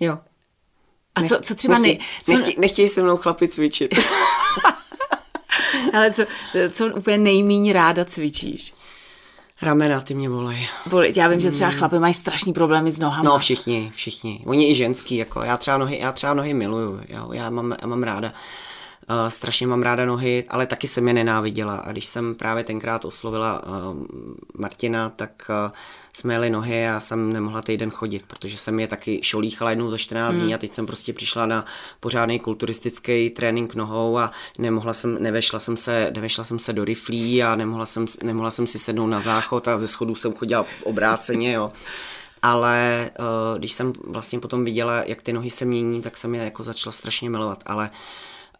[0.00, 0.18] Jo.
[1.14, 1.78] A co, co třeba...
[1.78, 2.32] Nechtěj, ne, co...
[2.32, 3.94] Nechtěj, nechtěj se mnou chlapi cvičit.
[5.92, 6.22] Ale co,
[6.70, 8.74] co úplně nejméně ráda cvičíš?
[9.62, 10.68] Ramena, ty mě volej.
[11.14, 11.78] Já vím, že třeba hmm.
[11.78, 13.30] chlapy mají strašný problémy s nohama.
[13.30, 14.42] No všichni, všichni.
[14.46, 17.86] Oni i ženský, jako já třeba nohy, já třeba nohy miluju, jo, já mám, já
[17.86, 18.32] mám ráda.
[19.10, 21.76] Uh, strašně mám ráda nohy, ale taky jsem je nenáviděla.
[21.76, 23.96] A když jsem právě tenkrát oslovila uh,
[24.58, 25.72] Martina, tak uh,
[26.16, 29.90] jsme jeli nohy a já jsem nemohla týden chodit, protože jsem je taky šolíchala jednou
[29.90, 30.42] za 14 hmm.
[30.42, 31.64] dní a teď jsem prostě přišla na
[32.00, 37.42] pořádný kulturistický trénink nohou a nemohla jsem, nevešla jsem se, nevešla jsem se do riflí
[37.42, 41.52] a nemohla jsem, nemohla jsem si sednout na záchod a ze schodů jsem chodila obráceně,
[41.52, 41.72] jo
[42.44, 46.44] ale uh, když jsem vlastně potom viděla, jak ty nohy se mění, tak jsem je
[46.44, 47.90] jako začala strašně milovat, ale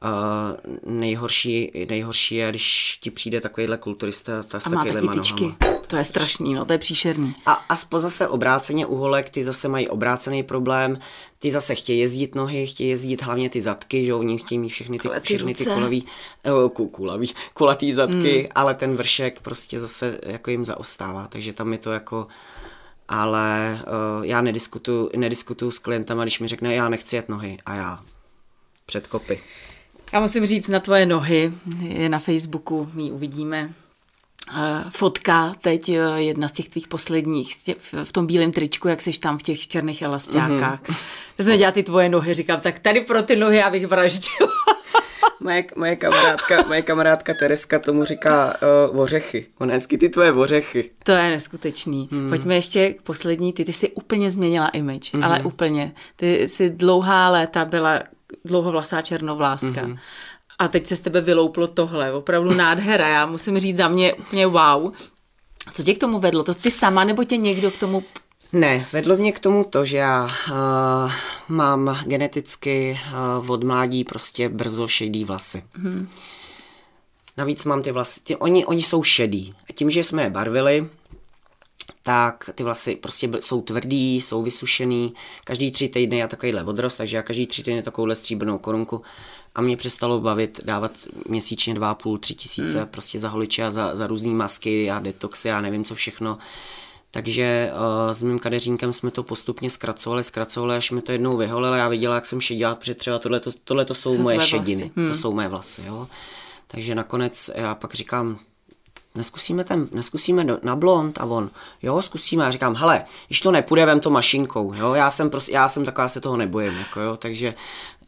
[0.05, 5.55] Uh, nejhorší, nejhorší je, když ti přijde takovýhle kulturista ta s a má taky tyčky.
[5.87, 7.35] To je strašný, no, to je příšerný.
[7.47, 10.99] A, a zase obráceně u holek, ty zase mají obrácený problém,
[11.39, 14.99] ty zase chtějí jezdit nohy, chtějí jezdit hlavně ty zadky, že oni chtějí mít všechny
[14.99, 16.07] ty, všechny ty kulavý,
[16.47, 18.49] uh, kulavý, kulatý zadky, hmm.
[18.55, 22.27] ale ten vršek prostě zase jako jim zaostává, takže tam je to jako
[23.09, 23.81] ale
[24.19, 28.03] uh, já nediskutuju, nediskutuju s klientama, když mi řekne, já nechci jet nohy a já
[28.87, 29.41] před kopy.
[30.15, 33.71] Já musím říct, na tvoje nohy je na Facebooku, my uvidíme.
[34.51, 37.57] Uh, fotka teď, uh, jedna z těch tvých posledních,
[38.05, 40.83] v tom bílém tričku, jak jsi tam v těch černých elastákách.
[40.83, 40.97] Mm-hmm.
[41.39, 44.51] Já jsem dělala ty tvoje nohy, říkám, tak tady pro ty nohy já bych vraždila.
[45.41, 48.55] moje, moje, kamarádka, moje kamarádka Tereska tomu říká
[48.93, 49.47] uh, ořechy.
[49.59, 50.91] Ona vždycky ty tvoje ořechy.
[51.05, 52.09] To je neskutečný.
[52.13, 52.29] Hmm.
[52.29, 53.53] Pojďme ještě k poslední.
[53.53, 55.25] Ty, ty jsi úplně změnila image, hmm.
[55.25, 55.93] ale úplně.
[56.17, 58.01] Ty jsi dlouhá léta byla
[58.45, 59.83] dlouhovlasá černovláska.
[59.83, 59.99] Hmm.
[60.59, 62.13] A teď se z tebe vylouplo tohle.
[62.13, 63.09] Opravdu nádhera.
[63.09, 64.93] Já musím říct za mě úplně wow.
[65.73, 66.45] Co tě k tomu vedlo?
[66.45, 68.05] To ty sama nebo tě někdo k tomu
[68.55, 71.13] ne, vedlo mě k tomu to, že já uh,
[71.49, 73.01] mám geneticky
[73.41, 75.63] uh, od mládí prostě brzo šedý vlasy.
[75.75, 76.09] Hmm.
[77.37, 79.55] Navíc mám ty vlasy, ty, oni, oni jsou šedý.
[79.71, 80.89] A tím, že jsme je barvili,
[82.03, 85.15] tak ty vlasy prostě jsou tvrdý, jsou vysušený.
[85.45, 89.03] Každý tři týdny já takovýhle odrost, takže já každý tři týdny takovouhle stříbrnou korunku
[89.55, 90.93] a mě přestalo bavit dávat
[91.29, 92.89] měsíčně dva půl, tři tisíce hmm.
[92.89, 96.39] prostě za holiče a za, za různé masky a detoxy a nevím co všechno.
[97.11, 101.75] Takže uh, s mým kadeřínkem jsme to postupně zkracovali, zkracovali, až mi to jednou vyholilo.
[101.75, 105.09] Já viděla, jak jsem šedila, protože třeba tohle tohle to jsou Co moje šediny, hmm.
[105.09, 105.83] to jsou moje vlasy.
[105.87, 106.09] Jo?
[106.67, 108.39] Takže nakonec já pak říkám,
[109.17, 111.51] neskusíme, ten, neskusíme na blond a on,
[111.83, 112.45] jo, zkusíme.
[112.45, 115.85] Já říkám, hele, když to nepůjde, vem to mašinkou, jo, já jsem, prostě, já jsem
[115.85, 117.55] taková, se toho nebojím, jako jo, takže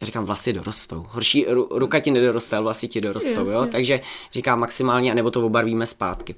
[0.01, 1.05] říkám, vlasy dorostou.
[1.09, 3.53] Horší, ru, ruka ti nedoroste, ale vlasy ti dorostou, Jasně.
[3.53, 3.99] jo, takže
[4.31, 6.35] říkám maximálně, nebo to obarvíme zpátky.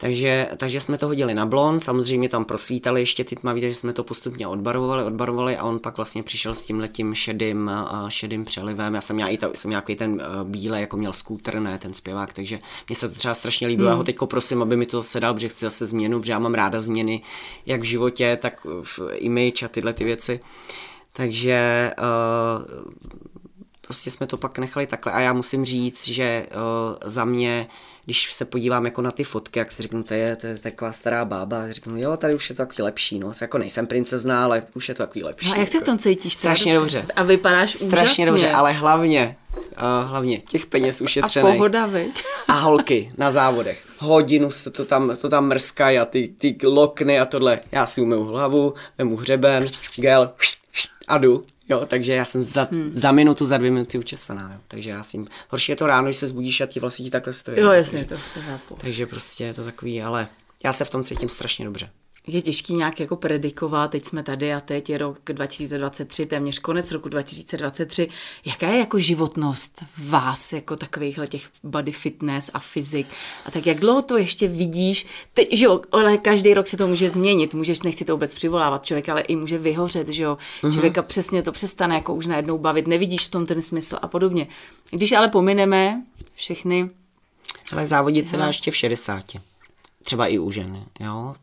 [0.00, 3.92] Takže, takže jsme to hodili na blond, samozřejmě tam prosvítali ještě ty tmavý, takže jsme
[3.92, 7.70] to postupně odbarvovali, odbarvovali a on pak vlastně přišel s tím letím šedým,
[8.08, 8.94] šedým přelivem.
[8.94, 12.32] Já jsem měl i to, jsem nějaký ten bílej, jako měl skútr, ne ten zpěvák,
[12.32, 12.58] takže
[12.88, 13.88] mě se to třeba strašně líbilo.
[13.88, 13.90] Mm.
[13.90, 16.38] Já ho teď prosím, aby mi to zase dal, protože chci zase změnu, protože já
[16.38, 17.22] mám ráda změny,
[17.66, 20.40] jak v životě, tak v image a tyhle ty věci.
[21.12, 22.92] Takže uh,
[23.88, 26.60] prostě jsme to pak nechali takhle a já musím říct, že uh,
[27.04, 27.66] za mě
[28.04, 30.92] když se podívám jako na ty fotky, jak si řeknu, to je, to je taková
[30.92, 34.44] stará bába, a řeknu, jo, tady už je to takový lepší, no, jako nejsem princezná,
[34.44, 35.48] ale už je to takový lepší.
[35.48, 36.34] No a jak se v tom cítíš?
[36.34, 37.06] Strašně dobře.
[37.16, 38.26] A vypadáš Strašně úžasně.
[38.26, 41.54] dobře, ale hlavně, uh, hlavně těch peněz ušetřených.
[41.54, 42.24] A pohoda, viď?
[42.48, 43.86] A holky na závodech.
[43.98, 47.60] Hodinu se to tam, to tam mrskají a ty, ty lokny a tohle.
[47.72, 50.32] Já si umyju hlavu, vemu hřeben, gel
[51.08, 51.42] a jdu.
[51.68, 52.90] Jo, takže já jsem za, hmm.
[52.92, 54.50] za minutu, za dvě minuty učesaná.
[54.52, 54.60] Jo.
[54.68, 57.32] Takže já jsem, horší je to ráno, když se zbudíš a ti vlastně ti takhle
[57.32, 57.60] stojí.
[57.60, 60.28] Jo, jasně, takže, to, to Takže prostě je to takový, ale
[60.64, 61.90] já se v tom cítím strašně dobře
[62.34, 66.92] je těžký nějak jako predikovat, teď jsme tady a teď je rok 2023, téměř konec
[66.92, 68.08] roku 2023.
[68.44, 73.06] Jaká je jako životnost vás, jako takovýchhle těch body fitness a fyzik?
[73.46, 75.06] A tak jak dlouho to ještě vidíš?
[75.34, 78.84] Teď, že jo, ale každý rok se to může změnit, můžeš, nechci to vůbec přivolávat,
[78.84, 80.38] člověk ale i může vyhořet, že jo.
[80.62, 80.72] Mm-hmm.
[80.72, 84.46] Člověka přesně to přestane jako už najednou bavit, nevidíš v tom ten smysl a podobně.
[84.90, 86.02] Když ale pomineme
[86.34, 86.90] všechny
[87.72, 89.24] ale závodit se dá ještě v 60
[90.04, 91.34] třeba i u žen, jo.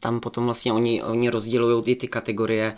[0.00, 2.76] Tam potom vlastně oni, oni rozdělují ty, ty kategorie.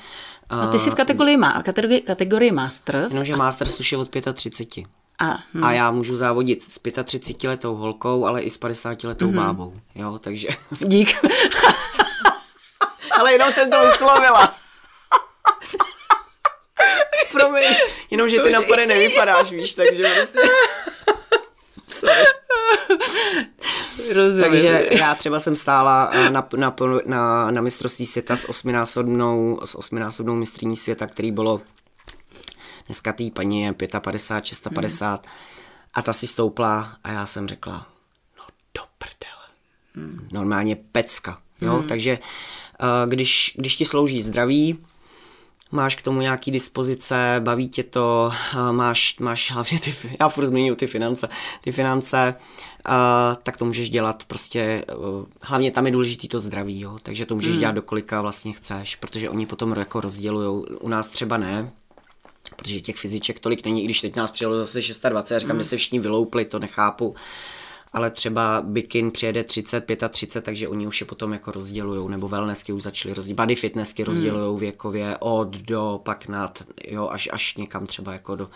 [0.48, 3.12] A ty jsi v kategorii, má, kategorii, kategorii Masters.
[3.12, 3.36] No, že a...
[3.36, 4.86] Masters už je od 35.
[5.18, 5.64] A, hm.
[5.64, 9.36] a já můžu závodit s 35 letou holkou, ale i s 50 letou mm-hmm.
[9.36, 10.48] bábou, jo, takže...
[10.78, 11.10] Dík.
[13.18, 14.52] ale jenom jsem to vyslovila.
[17.32, 17.64] Promiň,
[18.10, 20.40] jenom, že ty na nevypadáš, víš, takže prostě...
[21.86, 22.24] Sorry.
[24.14, 24.44] Rozumím.
[24.44, 26.74] Takže já třeba jsem stála eh, na, na,
[27.06, 31.60] na, na mistrovství světa s osminásobnou, s osminásobnou mistrní světa, který bylo
[32.86, 35.32] dneska tý paní je 55, 650 mm.
[35.94, 37.86] a ta si stoupla a já jsem řekla,
[38.38, 39.46] no do prdele.
[39.94, 40.28] Mm.
[40.32, 41.38] Normálně pecka.
[41.60, 41.78] Jo?
[41.82, 41.88] Mm.
[41.88, 44.84] Takže uh, když, když ti slouží zdraví,
[45.72, 48.30] máš k tomu nějaký dispozice, baví tě to,
[48.70, 51.28] máš, máš hlavně ty, já furt zmiňuji ty finance,
[51.60, 52.34] ty finance,
[52.88, 52.94] uh,
[53.42, 57.34] tak to můžeš dělat prostě, uh, hlavně tam je důležitý to zdraví, jo, takže to
[57.34, 57.60] můžeš mm.
[57.60, 61.72] dělat do kolika vlastně chceš, protože oni potom jako rozdělují, u nás třeba ne,
[62.56, 65.62] protože těch fyziček tolik není, i když teď nás přijelo zase 26 a říkám, mm.
[65.62, 67.14] že se všichni vyloupli, to nechápu,
[67.92, 72.72] ale třeba bikin přijede 30, 35, takže oni už je potom jako rozdělujou, nebo wellnessky
[72.72, 74.60] už začaly rozdělovat, body fitnessky rozdělujou hmm.
[74.60, 78.50] věkově od do, pak nad, jo, až, až někam třeba jako do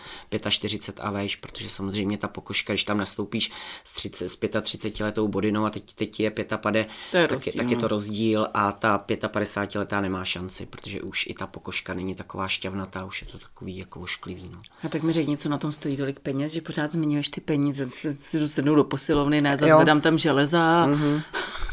[0.49, 3.51] 45 a vejš, protože samozřejmě ta pokožka, když tam nastoupíš
[3.83, 7.53] s, 30, s 35 letou bodinou a teď, teď je 55, to je tak, rozdíl,
[7.53, 7.87] je, tak je to no.
[7.87, 13.05] rozdíl a ta 55 letá nemá šanci, protože už i ta pokožka není taková šťavnatá,
[13.05, 14.49] už je to takový jako ošklivý.
[14.53, 14.61] No.
[14.83, 17.89] A tak mi řekni, co na tom stojí tolik peněz, že pořád zmiňuješ ty peníze,
[17.89, 18.83] si dosednu do
[19.25, 20.87] posilovny, ne, zase tam železa.
[20.87, 21.21] Mm-hmm.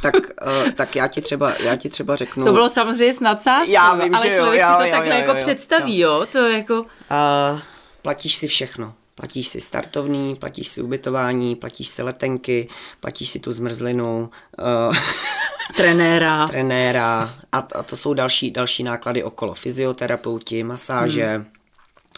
[0.02, 2.44] tak, uh, tak já ti třeba, já ti třeba řeknu.
[2.44, 5.14] To bylo samozřejmě s nadsázkou, já vím, ale že člověk jo, si to jo, takhle
[5.14, 6.10] jo, jako jo, představí, jo.
[6.10, 6.80] jo, to jako...
[6.80, 7.60] Uh,
[8.02, 8.94] platíš si všechno.
[9.14, 12.68] Platíš si startovní, platíš si ubytování, platíš si letenky,
[13.00, 14.30] platíš si tu zmrzlinu.
[14.58, 14.96] Uh,
[15.76, 16.48] trenéra.
[16.48, 17.34] trenéra.
[17.52, 19.54] A, a to jsou další, další náklady okolo.
[19.54, 21.46] Fyzioterapeuti, masáže, hmm.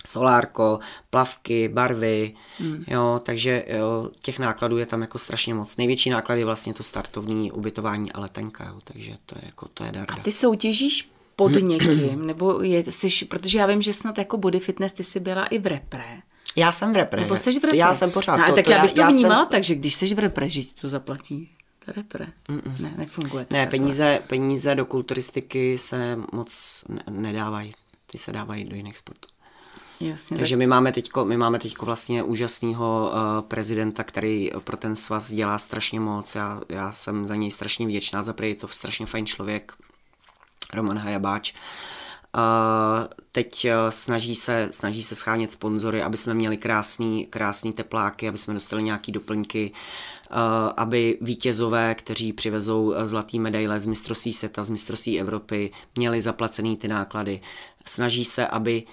[0.06, 0.78] Solárko,
[1.10, 2.84] plavky, barvy, hmm.
[2.86, 5.76] jo, takže jo, těch nákladů je tam jako strašně moc.
[5.76, 9.84] Největší náklad je vlastně to startovní ubytování a letenka, jo, takže to je jako, to
[9.84, 10.14] je darda.
[10.14, 14.60] A ty soutěžíš pod někým, nebo je, jsi, protože já vím, že snad jako body
[14.60, 16.18] fitness ty jsi byla i v repre.
[16.56, 17.20] Já jsem v repre.
[17.22, 17.78] Nebo jsi v repre?
[17.78, 18.36] Já jsem pořád.
[18.36, 19.48] No, to, tak to já bych to já vnímala jsem...
[19.48, 21.50] tak, že když jsi v repre, že to zaplatí.
[21.86, 22.26] Repre.
[22.48, 22.80] Mm-mm.
[22.80, 23.78] Ne, nefunguje to Ne, takhle.
[23.78, 27.72] peníze, peníze do kulturistiky se moc ne- nedávají.
[28.06, 29.28] Ty se dávají do jiných sportů.
[30.00, 34.96] Jasně, Takže my máme teďko, my máme teďko vlastně úžasného uh, prezidenta, který pro ten
[34.96, 36.34] svaz dělá strašně moc.
[36.34, 39.72] Já, já jsem za něj strašně vděčná, za je to strašně fajn člověk,
[40.72, 41.54] Roman Hajabáč.
[42.36, 42.40] Uh,
[43.32, 48.38] teď uh, snaží se, snaží se schánět sponzory, aby jsme měli krásný, krásný tepláky, aby
[48.38, 49.72] jsme dostali nějaký doplňky,
[50.30, 50.36] uh,
[50.76, 56.88] aby vítězové, kteří přivezou zlatý medaile z mistrovství světa, z mistrovství Evropy, měli zaplacený ty
[56.88, 57.40] náklady.
[57.86, 58.92] Snaží se, aby uh,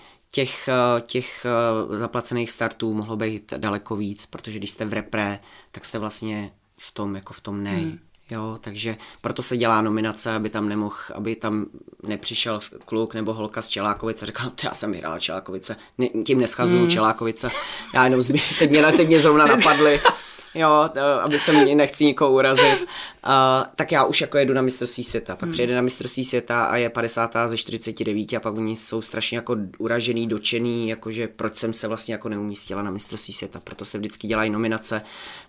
[1.02, 1.46] těch
[1.90, 5.40] uh, zaplacených startů mohlo být daleko víc, protože když jste v repre,
[5.72, 7.84] tak jste vlastně v tom, jako v tom nej.
[7.84, 8.00] Hmm.
[8.32, 11.66] Jo, takže proto se dělá nominace, aby tam nemohl, aby tam
[12.04, 16.84] nepřišel kluk nebo holka z Čelákovice a řekl, já jsem vyhrál Čelákovice, ne, tím neschazuju
[16.84, 16.90] mm.
[16.90, 17.50] Čelákovice,
[17.94, 20.02] já jenom zmi, teď mě, teď mě zrovna napadly,
[20.56, 20.90] jo,
[21.22, 23.32] aby se mě nechci nikoho urazit, uh,
[23.76, 25.54] tak já už jako jedu na mistrovství světa, pak mm.
[25.54, 27.36] přijede na mistrovství světa a je 50.
[27.48, 32.14] ze 49 a pak oni jsou strašně jako uražený, dočený, jakože proč jsem se vlastně
[32.14, 35.02] jako neumístila na mistrovství světa, proto se vždycky dělají nominace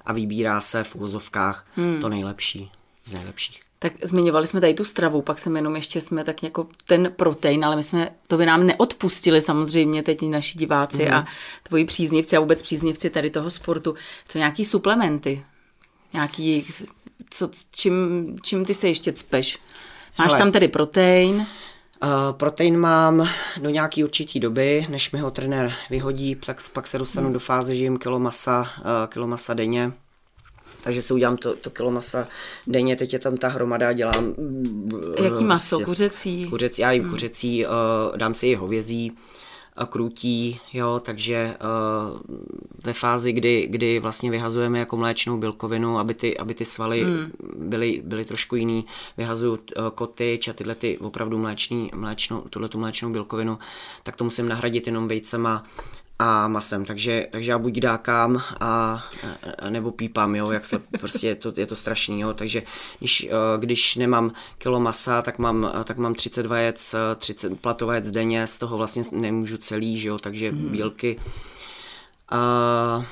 [0.04, 2.00] a vybírá se v úzovkách mm.
[2.00, 2.70] to nejlepší
[3.04, 3.71] z nejlepších.
[3.82, 7.64] Tak zmiňovali jsme tady tu stravu, pak jsme jenom ještě jsme tak jako ten protein,
[7.64, 11.14] ale my jsme, to by nám neodpustili samozřejmě teď naši diváci mm.
[11.14, 11.26] a
[11.62, 13.94] tvoji příznivci a vůbec příznivci tady toho sportu.
[14.28, 15.44] Co nějaký suplementy?
[16.12, 16.64] Nějaký,
[17.30, 17.94] co, čím,
[18.42, 19.58] čím ty se ještě cpeš?
[20.18, 20.38] Máš Hele.
[20.38, 21.36] tam tedy protein?
[21.36, 23.28] Uh, protein mám
[23.60, 27.32] do nějaký určitý doby, než mi ho trenér vyhodí, tak pak se dostanu hmm.
[27.32, 29.92] do fáze, že jim kilo masa, uh, kilo masa denně
[30.82, 32.28] takže si udělám to, to kilo masa
[32.66, 34.34] denně, teď je tam ta hromada, dělám...
[35.22, 35.76] Jaký maso?
[35.76, 36.46] Prostě, kuřecí?
[36.50, 37.12] Kuřecí, já jim hmm.
[37.12, 37.72] kuřecí, uh,
[38.16, 39.12] dám si i hovězí,
[39.76, 42.20] a krutí, jo, takže uh,
[42.84, 47.32] ve fázi, kdy, kdy vlastně vyhazujeme jako mléčnou bílkovinu, aby ty, aby ty svaly hmm.
[47.56, 52.78] byly, byly trošku jiný, vyhazuju uh, kotyč a tyhle ty opravdu mléčný, mléčnou, tuhle tu
[52.78, 53.58] mléčnou bílkovinu,
[54.02, 55.64] tak to musím nahradit jenom vejcema
[56.22, 59.04] a masem, takže, takže já buď dákám a,
[59.58, 62.62] a nebo pípám, jo, jak se, prostě je to, je to strašný, jo, takže
[62.98, 68.46] když, eh, když nemám kilo masa, tak mám, tak mám 30 vajec, 30 platovajec denně,
[68.46, 70.68] z toho vlastně nemůžu celý, že jo, takže hmm.
[70.68, 71.20] bílky.
[72.28, 73.04] A,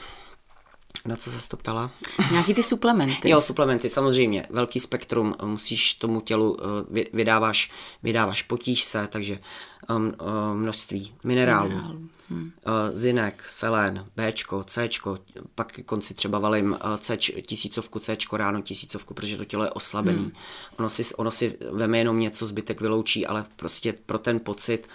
[1.04, 1.90] na co se to ptala?
[2.30, 3.30] Nějaký ty suplementy.
[3.30, 4.46] Jo, suplementy, samozřejmě.
[4.50, 7.70] Velký spektrum, musíš tomu tělu, eh, vydáváš,
[8.02, 9.38] vydáváš potíž se, takže
[9.96, 11.96] um, um, množství minerálů, Minerál.
[12.28, 12.52] hmm.
[12.66, 15.18] uh, zinek, selen, Bčko, Cčko,
[15.54, 17.16] pak konci třeba valím uh, C,
[17.46, 20.18] tisícovku Cčko ráno, tisícovku, protože to tělo je oslabený.
[20.18, 20.32] Hmm.
[20.78, 24.88] Ono, si, ono si veme jenom něco, zbytek vyloučí, ale prostě pro ten pocit,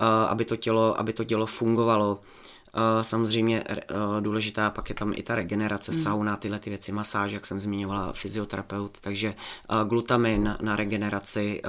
[0.00, 2.20] uh, aby, to tělo, aby to tělo fungovalo,
[2.74, 5.98] Uh, samozřejmě uh, důležitá pak je tam i ta regenerace, mm.
[5.98, 9.34] sauna, tyhle ty věci, masáž, jak jsem zmiňovala, fyzioterapeut, takže
[9.70, 11.62] uh, glutamin na regeneraci,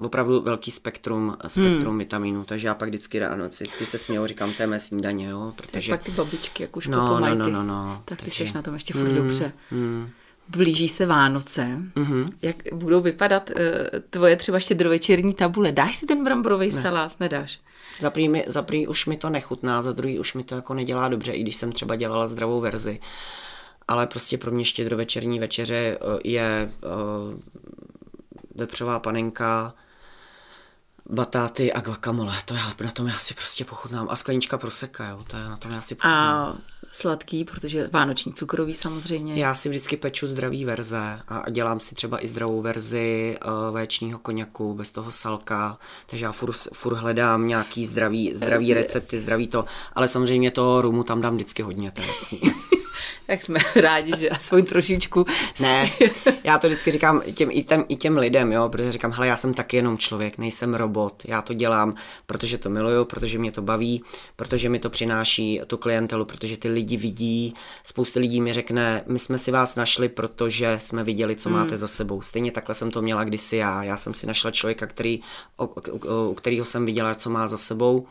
[0.00, 1.98] opravdu velký spektrum, spektrum hmm.
[1.98, 5.52] vitaminů, takže já pak vždycky ráno, vždycky se směju, říkám, to je mé snídaně, jo,
[5.56, 5.90] protože...
[5.90, 8.38] Tak pak ty babičky, jak už no, no, no, no, no, tak ty takže...
[8.38, 9.52] seš na tom ještě furt hmm, dobře.
[9.70, 10.10] Hmm.
[10.48, 11.78] Blíží se Vánoce.
[11.94, 12.24] Mm-hmm.
[12.42, 13.56] Jak budou vypadat uh,
[14.10, 15.72] tvoje třeba štědrovečerní tabule?
[15.72, 16.72] Dáš si ten bramborový ne.
[16.72, 17.20] salát?
[17.20, 17.60] Nedáš?
[18.00, 20.74] Za prvý, mi, za prvý už mi to nechutná, za druhý už mi to jako
[20.74, 23.00] nedělá dobře, i když jsem třeba dělala zdravou verzi.
[23.88, 27.40] Ale prostě pro mě štědrovečerní večeře je uh,
[28.54, 29.74] vepřová panenka,
[31.10, 34.08] batáty a guacamole, to já, na tom já si prostě pochutnám.
[34.10, 36.36] A sklenička proseka, jo, to je na tom já si pochutnám.
[36.36, 36.56] A
[36.92, 39.34] sladký, protože vánoční cukrový samozřejmě.
[39.34, 44.18] Já si vždycky peču zdravý verze a dělám si třeba i zdravou verzi uh, véčního
[44.18, 49.64] koněku bez toho salka, takže já furt, furt hledám nějaký zdravý, zdravý recepty, zdravý to,
[49.92, 52.40] ale samozřejmě toho rumu tam dám vždycky hodně, to je jasný.
[53.26, 55.26] tak jsme rádi, že aspoň trošičku.
[55.60, 55.90] Ne,
[56.44, 59.36] já to vždycky říkám těm, i, těm, i těm lidem, jo, protože říkám, hele, já
[59.36, 61.94] jsem taky jenom člověk, nejsem robot, já to dělám,
[62.26, 64.04] protože to miluju, protože mě to baví,
[64.36, 69.18] protože mi to přináší tu klientelu, protože ty lidi vidí, spousta lidí mi řekne, my
[69.18, 71.58] jsme si vás našli, protože jsme viděli, co hmm.
[71.58, 72.22] máte za sebou.
[72.22, 73.82] Stejně takhle jsem to měla kdysi já.
[73.82, 75.20] Já jsem si našla člověka, který,
[75.60, 78.06] u, u, u kterého jsem viděla, co má za sebou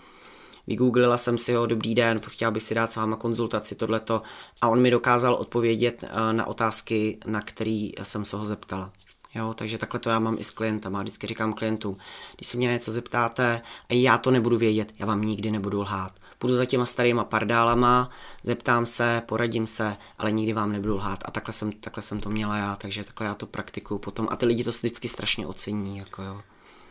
[0.67, 4.21] vygooglila jsem si ho, dobrý den, chtěla bych si dát s váma konzultaci, tohleto,
[4.61, 8.91] a on mi dokázal odpovědět eh, na otázky, na které jsem se ho zeptala.
[9.35, 11.01] Jo, takže takhle to já mám i s klientama.
[11.01, 11.97] Vždycky říkám klientům,
[12.35, 16.11] když se mě něco zeptáte a já to nebudu vědět, já vám nikdy nebudu lhát.
[16.37, 18.09] Půjdu za těma starýma pardálama,
[18.43, 21.19] zeptám se, poradím se, ale nikdy vám nebudu lhát.
[21.25, 24.27] A takhle jsem, takhle jsem to měla já, takže takhle já to praktikuju potom.
[24.31, 25.97] A ty lidi to vždycky strašně ocení.
[25.97, 26.41] Jako jo.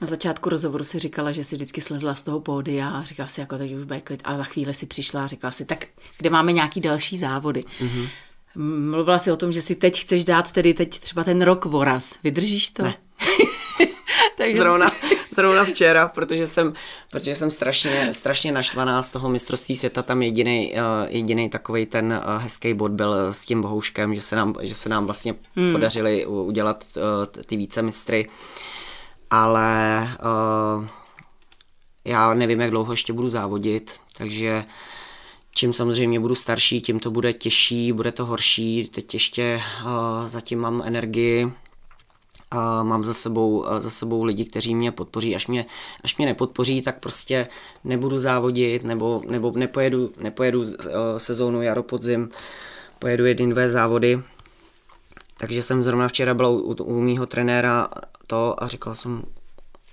[0.04, 3.40] Na začátku rozhovoru si říkala, že si vždycky slezla z toho pódia a říkala si,
[3.40, 4.20] jako teď už bude klid.
[4.24, 5.86] A za chvíli si přišla a říkala si, tak
[6.18, 7.64] kde máme nějaký další závody?
[7.80, 8.08] Mm-hmm.
[8.90, 12.14] Mluvila si o tom, že si teď chceš dát tedy teď třeba ten rok voraz.
[12.24, 12.82] Vydržíš to?
[12.82, 12.94] Ne.
[14.36, 14.92] Takže zrovna,
[15.34, 16.72] zrovna včera, protože jsem,
[17.10, 22.20] protože jsem strašně, strašně naštvaná z toho mistrovství světa, tam jediný, uh, jediný takový ten
[22.26, 25.72] uh, hezký bod byl s tím bohouškem, že se nám, že se nám vlastně hmm.
[25.72, 28.26] podařili udělat uh, ty více mistry.
[28.26, 28.32] Uh,
[29.34, 30.08] ale
[30.78, 30.86] uh,
[32.04, 34.64] já nevím, jak dlouho ještě budu závodit, takže
[35.54, 38.88] čím samozřejmě budu starší, tím to bude těžší, bude to horší.
[38.88, 39.90] Teď ještě uh,
[40.26, 41.52] zatím mám energii,
[42.50, 45.34] a mám za sebou, uh, za sebou lidi, kteří mě podpoří.
[45.36, 45.66] Až mě,
[46.04, 47.48] až mě nepodpoří, tak prostě
[47.84, 50.66] nebudu závodit nebo, nebo nepojedu, nepojedu uh,
[51.18, 52.28] sezónu jaro-podzim,
[52.98, 54.22] pojedu jedny, dvě závody.
[55.36, 57.88] Takže jsem zrovna včera byl u, u mýho trenéra
[58.26, 59.22] to a říkal jsem,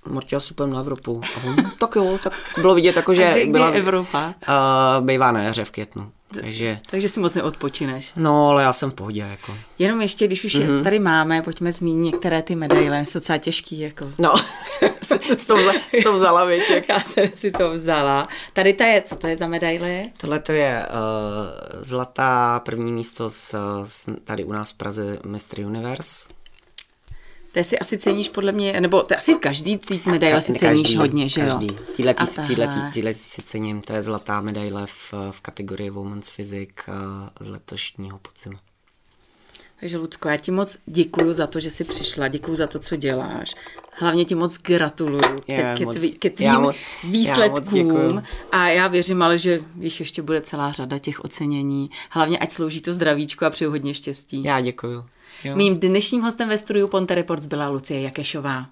[0.05, 1.21] Martě, asi půjdem na Evropu.
[1.35, 4.33] A on, tak jo, tak bylo vidět, jako, že kdy, byla Evropa?
[4.47, 6.11] Uh, bývá na jaře v květnu.
[6.39, 8.11] Takže, takže si moc neodpočineš.
[8.15, 9.21] No, ale já jsem v pohodě.
[9.21, 9.57] Jako.
[9.79, 10.83] Jenom ještě, když už mm-hmm.
[10.83, 13.79] tady máme, pojďme zmínit některé ty medaile, jsou docela těžký.
[13.79, 14.11] Jako.
[14.19, 14.33] No,
[15.01, 15.73] s to, vzala,
[16.03, 16.89] to vzala, věček.
[16.89, 18.23] Já jsem si to vzala.
[18.53, 20.05] Tady ta je, co to je za medaile?
[20.17, 23.55] Tohle to je uh, zlatá první místo s,
[23.85, 26.40] s, tady u nás v Praze Mystery Universe.
[27.51, 30.97] To si asi ceníš podle mě, nebo to asi každý ty medaile si ceníš každý,
[30.97, 31.67] hodně, že každý.
[31.67, 31.75] jo?
[31.95, 36.29] Tyhle, tý, tyhle, tý, tyhle si cením, to je zlatá medaile v, v kategorii Women's
[36.29, 36.83] Physics
[37.39, 38.59] z letošního podzimu.
[39.79, 42.95] Takže Lucko, já ti moc děkuji za to, že jsi přišla, děkuji za to, co
[42.95, 43.55] děláš.
[43.93, 46.71] Hlavně ti moc gratuluju ke, tví, ke tvým já
[47.03, 48.15] výsledkům.
[48.15, 51.89] Já a já věřím ale, že jich ještě bude celá řada těch ocenění.
[52.09, 54.43] Hlavně ať slouží to zdravíčko a přeju hodně štěstí.
[54.43, 55.05] Já děkuji.
[55.43, 55.55] Jo.
[55.55, 58.65] Mým dnešním hostem ve studiu Ponte Reports byla Lucie Jakešová.